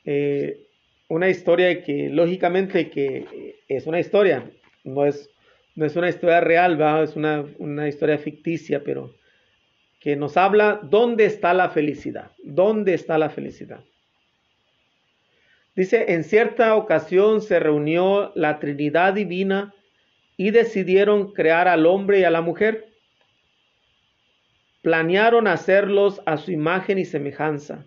Eh, 0.05 0.67
una 1.09 1.29
historia 1.29 1.83
que 1.83 2.09
lógicamente 2.09 2.89
que 2.89 3.57
es 3.67 3.87
una 3.87 3.99
historia, 3.99 4.49
no 4.85 5.05
es, 5.05 5.29
no 5.75 5.85
es 5.85 5.97
una 5.97 6.09
historia 6.09 6.41
real, 6.41 6.81
¿va? 6.81 7.03
es 7.03 7.17
una, 7.17 7.45
una 7.59 7.89
historia 7.89 8.17
ficticia, 8.19 8.85
pero 8.85 9.15
que 9.99 10.17
nos 10.17 10.37
habla 10.37 10.81
dónde 10.83 11.25
está 11.25 11.53
la 11.53 11.71
felicidad, 11.71 12.31
dónde 12.45 12.95
está 12.95 13.19
la 13.19 13.29
felicidad. 13.29 13.85
Dice, 15.81 16.13
en 16.13 16.25
cierta 16.25 16.77
ocasión 16.77 17.41
se 17.41 17.59
reunió 17.59 18.33
la 18.35 18.59
Trinidad 18.59 19.15
Divina 19.15 19.75
y 20.37 20.51
decidieron 20.51 21.33
crear 21.33 21.69
al 21.69 21.87
hombre 21.87 22.21
y 22.21 22.25
a 22.25 22.31
la 22.31 22.43
mujer. 22.43 22.93
Planearon 24.83 25.47
hacerlos 25.47 26.21
a 26.27 26.37
su 26.37 26.51
imagen 26.51 26.99
y 26.99 27.07
semejanza. 27.07 27.87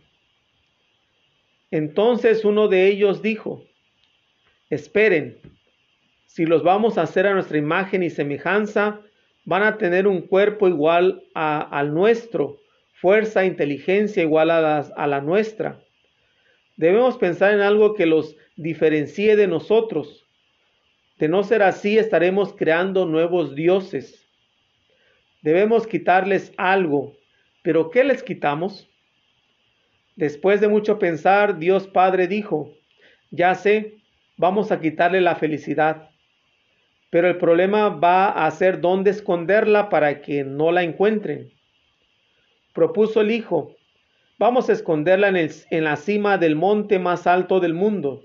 Entonces 1.70 2.44
uno 2.44 2.68
de 2.68 2.88
ellos 2.88 3.22
dijo, 3.22 3.64
esperen, 4.72 5.38
si 6.26 6.48
los 6.48 6.64
vamos 6.64 6.98
a 6.98 7.04
hacer 7.04 7.28
a 7.28 7.36
nuestra 7.36 7.60
imagen 7.60 8.02
y 8.02 8.10
semejanza, 8.10 9.02
van 9.46 9.62
a 9.62 9.78
tener 9.78 10.08
un 10.08 10.22
cuerpo 10.24 10.68
igual 10.68 11.26
al 11.36 11.94
nuestro, 11.94 12.58
fuerza, 12.91 13.44
e 13.44 13.46
inteligencia 13.46 14.24
igual 14.24 14.50
a, 14.50 14.80
a 14.80 15.06
la 15.06 15.22
nuestra. 15.22 15.84
Debemos 16.76 17.18
pensar 17.18 17.54
en 17.54 17.62
algo 17.62 17.94
que 17.94 18.06
los 18.06 18.36
diferencie 18.56 19.36
de 19.36 19.48
nosotros 19.48 20.24
de 21.24 21.28
no 21.28 21.44
ser 21.44 21.64
así, 21.64 21.98
estaremos 21.98 22.54
creando 22.54 23.06
nuevos 23.06 23.56
dioses. 23.56 24.28
Debemos 25.42 25.88
quitarles 25.88 26.52
algo, 26.58 27.14
pero 27.62 27.90
¿qué 27.92 28.04
les 28.04 28.24
quitamos? 28.24 28.90
Después 30.16 30.60
de 30.62 30.68
mucho 30.68 31.00
pensar, 31.00 31.60
Dios 31.60 31.88
Padre 31.88 32.28
dijo, 32.28 32.74
ya 33.32 33.56
sé, 33.56 33.96
vamos 34.38 34.72
a 34.72 34.80
quitarle 34.80 35.22
la 35.22 35.36
felicidad, 35.36 36.10
pero 37.10 37.28
el 37.28 37.38
problema 37.38 37.90
va 37.90 38.46
a 38.46 38.52
ser 38.52 38.82
dónde 38.82 39.12
esconderla 39.12 39.90
para 39.90 40.22
que 40.22 40.44
no 40.44 40.72
la 40.72 40.84
encuentren. 40.84 41.52
Propuso 42.74 43.22
el 43.22 43.32
Hijo, 43.32 43.76
vamos 44.38 44.70
a 44.70 44.74
esconderla 44.74 45.30
en, 45.30 45.50
en 45.70 45.84
la 45.84 45.96
cima 45.96 46.38
del 46.38 46.56
monte 46.56 47.00
más 47.00 47.28
alto 47.28 47.60
del 47.60 47.74
mundo 47.74 48.24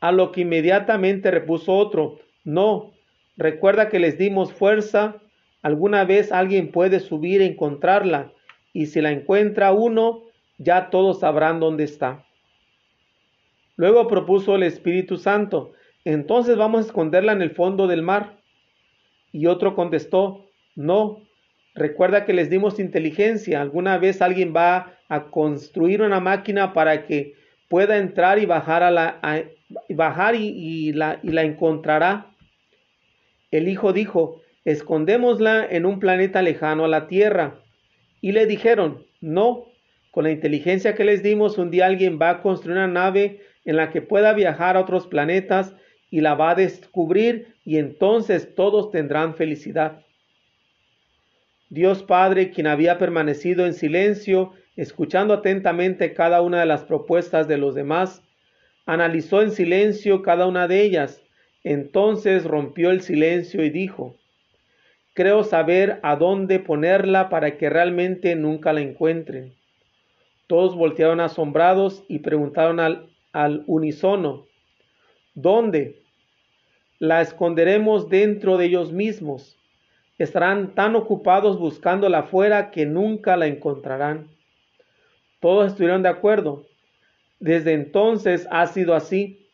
a 0.00 0.12
lo 0.12 0.32
que 0.32 0.42
inmediatamente 0.42 1.30
repuso 1.30 1.74
otro, 1.74 2.18
no, 2.44 2.92
recuerda 3.36 3.88
que 3.88 3.98
les 3.98 4.16
dimos 4.16 4.52
fuerza, 4.52 5.16
alguna 5.62 6.04
vez 6.04 6.30
alguien 6.32 6.70
puede 6.70 7.00
subir 7.00 7.42
e 7.42 7.46
encontrarla, 7.46 8.32
y 8.72 8.86
si 8.86 9.00
la 9.00 9.10
encuentra 9.10 9.72
uno, 9.72 10.22
ya 10.58 10.90
todos 10.90 11.20
sabrán 11.20 11.60
dónde 11.60 11.84
está. 11.84 12.24
Luego 13.76 14.08
propuso 14.08 14.54
el 14.54 14.62
Espíritu 14.62 15.16
Santo, 15.16 15.72
entonces 16.04 16.56
vamos 16.56 16.84
a 16.84 16.86
esconderla 16.86 17.32
en 17.32 17.42
el 17.42 17.50
fondo 17.50 17.86
del 17.86 18.02
mar. 18.02 18.38
Y 19.30 19.46
otro 19.46 19.74
contestó, 19.74 20.46
no, 20.74 21.20
recuerda 21.78 22.24
que 22.24 22.32
les 22.32 22.50
dimos 22.50 22.78
inteligencia, 22.78 23.60
alguna 23.60 23.98
vez 23.98 24.20
alguien 24.20 24.52
va 24.54 24.94
a 25.08 25.24
construir 25.30 26.02
una 26.02 26.20
máquina 26.20 26.72
para 26.72 27.06
que 27.06 27.34
pueda 27.68 27.96
entrar 27.98 28.38
y 28.38 28.46
bajar 28.46 28.82
a 28.82 28.90
la, 28.90 29.20
bajar 29.88 30.34
y, 30.34 30.92
la, 30.92 31.20
y 31.22 31.30
la 31.30 31.42
encontrará. 31.42 32.34
El 33.50 33.68
hijo 33.68 33.92
dijo, 33.92 34.42
escondémosla 34.64 35.66
en 35.70 35.86
un 35.86 36.00
planeta 36.00 36.42
lejano 36.42 36.84
a 36.84 36.88
la 36.88 37.06
Tierra. 37.06 37.60
Y 38.20 38.32
le 38.32 38.46
dijeron, 38.46 39.06
no, 39.20 39.66
con 40.10 40.24
la 40.24 40.30
inteligencia 40.30 40.94
que 40.94 41.04
les 41.04 41.22
dimos, 41.22 41.58
un 41.58 41.70
día 41.70 41.86
alguien 41.86 42.18
va 42.20 42.30
a 42.30 42.42
construir 42.42 42.76
una 42.76 42.88
nave 42.88 43.40
en 43.64 43.76
la 43.76 43.90
que 43.90 44.02
pueda 44.02 44.32
viajar 44.32 44.76
a 44.76 44.80
otros 44.80 45.06
planetas 45.06 45.74
y 46.10 46.20
la 46.20 46.34
va 46.34 46.50
a 46.50 46.54
descubrir 46.54 47.54
y 47.64 47.78
entonces 47.78 48.54
todos 48.54 48.90
tendrán 48.90 49.34
felicidad. 49.34 50.04
Dios 51.70 52.02
Padre, 52.02 52.50
quien 52.50 52.66
había 52.66 52.98
permanecido 52.98 53.66
en 53.66 53.74
silencio, 53.74 54.52
escuchando 54.76 55.34
atentamente 55.34 56.14
cada 56.14 56.40
una 56.40 56.60
de 56.60 56.66
las 56.66 56.84
propuestas 56.84 57.46
de 57.46 57.58
los 57.58 57.74
demás, 57.74 58.22
analizó 58.86 59.42
en 59.42 59.50
silencio 59.50 60.22
cada 60.22 60.46
una 60.46 60.66
de 60.66 60.82
ellas. 60.82 61.22
Entonces 61.64 62.44
rompió 62.44 62.90
el 62.90 63.02
silencio 63.02 63.62
y 63.62 63.68
dijo, 63.68 64.16
creo 65.12 65.44
saber 65.44 66.00
a 66.02 66.16
dónde 66.16 66.58
ponerla 66.58 67.28
para 67.28 67.58
que 67.58 67.68
realmente 67.68 68.34
nunca 68.34 68.72
la 68.72 68.80
encuentren. 68.80 69.52
Todos 70.46 70.74
voltearon 70.74 71.20
asombrados 71.20 72.02
y 72.08 72.20
preguntaron 72.20 72.80
al, 72.80 73.10
al 73.32 73.64
unísono, 73.66 74.46
¿dónde? 75.34 76.00
La 76.98 77.20
esconderemos 77.20 78.08
dentro 78.08 78.56
de 78.56 78.66
ellos 78.66 78.90
mismos. 78.92 79.57
Estarán 80.18 80.74
tan 80.74 80.96
ocupados 80.96 81.58
buscándola 81.58 82.20
afuera 82.20 82.70
que 82.70 82.86
nunca 82.86 83.36
la 83.36 83.46
encontrarán. 83.46 84.28
Todos 85.40 85.68
estuvieron 85.68 86.02
de 86.02 86.08
acuerdo. 86.08 86.66
Desde 87.38 87.72
entonces 87.72 88.48
ha 88.50 88.66
sido 88.66 88.94
así. 88.94 89.46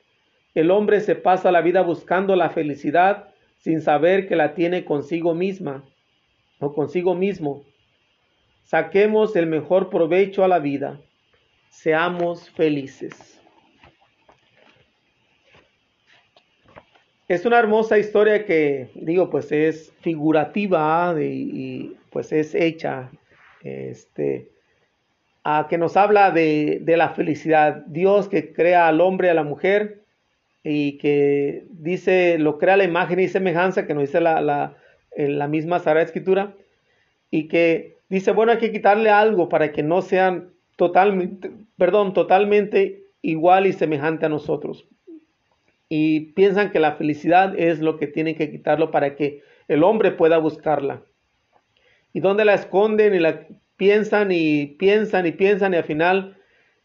El 0.55 0.71
hombre 0.71 1.01
se 1.01 1.15
pasa 1.15 1.53
la 1.53 1.61
vida 1.61 1.83
buscando 1.83 2.35
la 2.35 2.49
felicidad 2.49 3.29
sin 3.59 3.83
saber 3.83 4.27
que 4.27 4.37
la 4.37 4.55
tiene 4.55 4.85
consigo 4.85 5.35
misma 5.35 5.85
o 6.59 6.73
consigo 6.73 7.15
mismo. 7.15 7.65
Saquemos 8.63 9.37
el 9.37 9.47
mejor 9.47 9.91
provecho 9.91 10.45
a 10.45 10.49
la 10.49 10.59
vida. 10.59 10.99
Seamos 11.69 12.49
felices. 12.51 13.34
Es 17.27 17.47
una 17.47 17.59
hermosa 17.59 17.99
historia 17.99 18.45
que, 18.45 18.91
digo, 18.95 19.31
pues 19.31 19.51
es 19.51 19.93
figurativa 20.01 21.15
y 21.19 21.97
pues 22.11 22.33
es 22.33 22.55
hecha 22.55 23.11
este, 23.63 24.51
a 25.43 25.67
que 25.69 25.79
nos 25.79 25.97
habla 25.97 26.31
de, 26.31 26.83
la 26.87 27.11
felicidad. 27.11 27.85
Dios 27.87 28.29
que 28.29 28.53
crea 28.53 28.89
al 28.89 29.01
hombre 29.01 29.31
a 29.31 29.35
la 29.35 29.43
mujer 29.43 30.03
y 30.63 30.99
que 30.99 31.65
dice, 31.71 32.39
lo 32.39 32.59
crea 32.59 32.77
la 32.77 32.85
imagen 32.85 33.21
y 33.21 33.29
semejanza 33.29 33.87
que 33.87 33.95
nos 33.95 34.05
dice 34.05 34.21
la, 34.21 34.41
la, 34.41 34.77
la 35.17 35.49
misma 35.49 35.79
Sagrada 35.79 36.05
Escritura 36.05 36.55
y 37.31 37.49
que 37.49 37.97
dice, 38.11 38.33
bueno, 38.33 38.53
hay 38.53 38.59
que 38.59 38.73
quitarle 38.73 39.09
algo 39.11 39.49
para 39.49 39.73
que 39.73 39.83
no 39.83 40.03
sean 40.03 40.51
totalmente, 40.77 41.51
perdón, 41.79 42.13
totalmente 42.13 43.05
igual 43.23 43.67
y 43.67 43.73
semejante 43.73 44.27
a 44.27 44.29
nosotros. 44.29 44.87
Y 45.97 46.33
piensan 46.33 46.73
que 46.73 46.81
la 46.81 46.97
felicidad 46.97 47.57
es 47.57 47.79
lo 47.79 47.99
que 47.99 48.09
tienen 48.09 48.35
que 48.35 48.51
quitarlo 48.51 48.91
para 48.91 49.15
que 49.15 49.45
el 49.69 49.85
hombre 49.85 50.11
pueda 50.11 50.39
buscarla. 50.39 51.05
¿Y 52.13 52.19
dónde 52.19 52.45
la 52.45 52.55
esconden 52.55 53.15
y 53.15 53.21
la 53.21 53.47
piensan 53.77 54.33
y 54.33 54.67
piensan 54.67 55.25
y 55.25 55.31
piensan 55.31 55.73
y 55.73 55.77
al 55.77 55.85
final, 55.85 56.37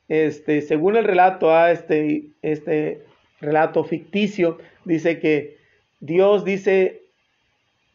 este, 0.10 0.62
según 0.62 0.96
el 0.96 1.06
relato, 1.06 1.50
a 1.50 1.64
ah, 1.64 1.72
este, 1.72 2.26
este 2.44 3.02
relato 3.42 3.84
ficticio, 3.84 4.60
dice 4.86 5.18
que 5.18 5.58
Dios 6.02 6.46
dice, 6.46 7.02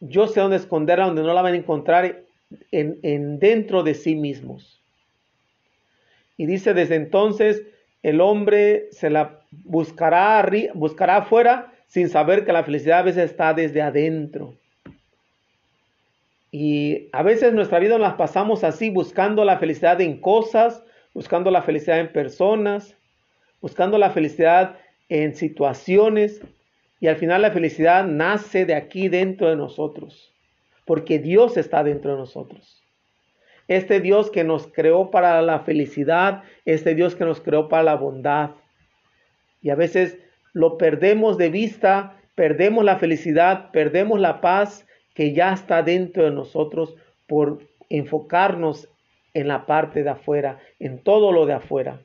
yo 0.01 0.27
sé 0.27 0.41
dónde 0.41 0.57
esconderla, 0.57 1.05
donde 1.05 1.23
no 1.23 1.33
la 1.33 1.41
van 1.41 1.53
a 1.53 1.57
encontrar 1.57 2.23
en, 2.73 2.99
en 3.03 3.39
dentro 3.39 3.83
de 3.83 3.93
sí 3.93 4.15
mismos. 4.15 4.81
Y 6.35 6.45
dice, 6.45 6.73
desde 6.73 6.95
entonces 6.95 7.63
el 8.05 8.21
hombre 8.21 8.87
se 8.91 9.09
la 9.09 9.39
buscará, 9.49 10.47
buscará 10.75 11.17
afuera 11.17 11.73
sin 11.87 12.07
saber 12.07 12.45
que 12.45 12.53
la 12.53 12.63
felicidad 12.63 12.99
a 12.99 13.01
veces 13.01 13.31
está 13.31 13.55
desde 13.55 13.81
adentro. 13.81 14.53
Y 16.51 17.09
a 17.13 17.23
veces 17.23 17.53
nuestra 17.53 17.79
vida 17.79 17.97
nos 17.97 18.13
pasamos 18.13 18.63
así, 18.63 18.91
buscando 18.91 19.43
la 19.43 19.57
felicidad 19.57 19.99
en 20.01 20.21
cosas, 20.21 20.83
buscando 21.15 21.49
la 21.49 21.63
felicidad 21.63 21.99
en 21.99 22.13
personas, 22.13 22.95
buscando 23.59 23.97
la 23.97 24.11
felicidad 24.11 24.77
en 25.09 25.33
situaciones. 25.33 26.41
Y 26.99 27.07
al 27.07 27.15
final 27.15 27.41
la 27.41 27.51
felicidad 27.53 28.05
nace 28.05 28.67
de 28.67 28.75
aquí 28.75 29.09
dentro 29.09 29.49
de 29.49 29.55
nosotros, 29.55 30.31
porque 30.85 31.17
Dios 31.17 31.57
está 31.57 31.83
dentro 31.83 32.11
de 32.11 32.17
nosotros. 32.19 32.84
Este 33.67 33.99
Dios 33.99 34.29
que 34.29 34.43
nos 34.43 34.67
creó 34.67 35.09
para 35.11 35.41
la 35.41 35.61
felicidad, 35.61 36.43
este 36.65 36.95
Dios 36.95 37.15
que 37.15 37.25
nos 37.25 37.41
creó 37.41 37.67
para 37.67 37.83
la 37.83 37.95
bondad. 37.95 38.51
Y 39.61 39.69
a 39.69 39.75
veces 39.75 40.19
lo 40.53 40.77
perdemos 40.77 41.37
de 41.37 41.49
vista, 41.49 42.17
perdemos 42.35 42.85
la 42.85 42.97
felicidad, 42.97 43.71
perdemos 43.71 44.19
la 44.19 44.41
paz 44.41 44.85
que 45.13 45.33
ya 45.33 45.53
está 45.53 45.81
dentro 45.81 46.25
de 46.25 46.31
nosotros 46.31 46.95
por 47.27 47.59
enfocarnos 47.89 48.87
en 49.33 49.47
la 49.47 49.65
parte 49.65 50.03
de 50.03 50.09
afuera, 50.09 50.59
en 50.79 50.99
todo 50.99 51.31
lo 51.31 51.45
de 51.45 51.53
afuera. 51.53 52.01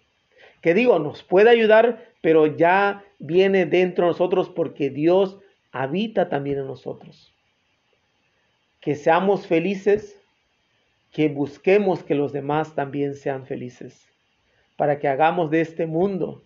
Que 0.62 0.74
digo, 0.74 0.98
nos 0.98 1.22
puede 1.22 1.50
ayudar, 1.50 2.08
pero 2.22 2.46
ya 2.46 3.04
viene 3.18 3.66
dentro 3.66 4.06
de 4.06 4.12
nosotros 4.12 4.48
porque 4.50 4.90
Dios 4.90 5.38
habita 5.72 6.28
también 6.28 6.58
en 6.58 6.66
nosotros. 6.66 7.34
Que 8.80 8.94
seamos 8.94 9.46
felices, 9.46 10.19
que 11.12 11.28
busquemos 11.28 12.02
que 12.02 12.14
los 12.14 12.32
demás 12.32 12.74
también 12.74 13.14
sean 13.14 13.46
felices, 13.46 14.08
para 14.76 14.98
que 14.98 15.08
hagamos 15.08 15.50
de 15.50 15.60
este 15.60 15.86
mundo 15.86 16.44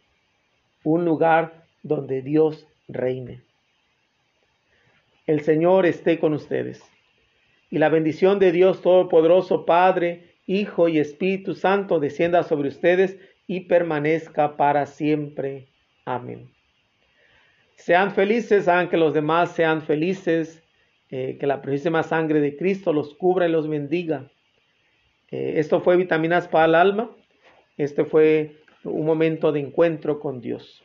un 0.85 1.05
lugar 1.05 1.65
donde 1.83 2.23
Dios 2.23 2.67
reine. 2.89 3.43
El 5.27 5.41
Señor 5.41 5.87
esté 5.87 6.19
con 6.19 6.35
ustedes. 6.35 6.83
Y 7.71 7.79
la 7.79 7.89
bendición 7.89 8.39
de 8.39 8.53
Dios 8.53 8.83
Todopoderoso, 8.83 9.65
Padre, 9.65 10.35
Hijo 10.47 10.89
y 10.89 10.99
Espíritu 10.99 11.55
Santo, 11.55 11.99
descienda 11.99 12.43
sobre 12.43 12.69
ustedes 12.69 13.19
y 13.47 13.61
permanezca 13.61 14.57
para 14.57 14.87
siempre. 14.87 15.69
Amén. 16.05 16.51
Sean 17.77 18.13
felices, 18.13 18.69
hagan 18.69 18.89
que 18.89 18.97
los 18.97 19.15
demás 19.15 19.53
sean 19.53 19.83
felices, 19.83 20.63
eh, 21.11 21.37
que 21.39 21.47
la 21.47 21.63
preciosísima 21.63 22.03
sangre 22.03 22.41
de 22.41 22.57
Cristo 22.57 22.93
los 22.93 23.15
cubra 23.15 23.49
y 23.49 23.51
los 23.51 23.69
bendiga. 23.69 24.31
Eh, 25.35 25.59
esto 25.59 25.81
fue 25.81 25.97
Vitaminas 25.97 26.47
para 26.47 26.67
el 26.67 26.75
Alma. 26.77 27.11
Este 27.77 28.05
fue 28.05 28.55
un 28.85 29.05
momento 29.05 29.51
de 29.51 29.59
encuentro 29.59 30.21
con 30.21 30.41
Dios. 30.41 30.85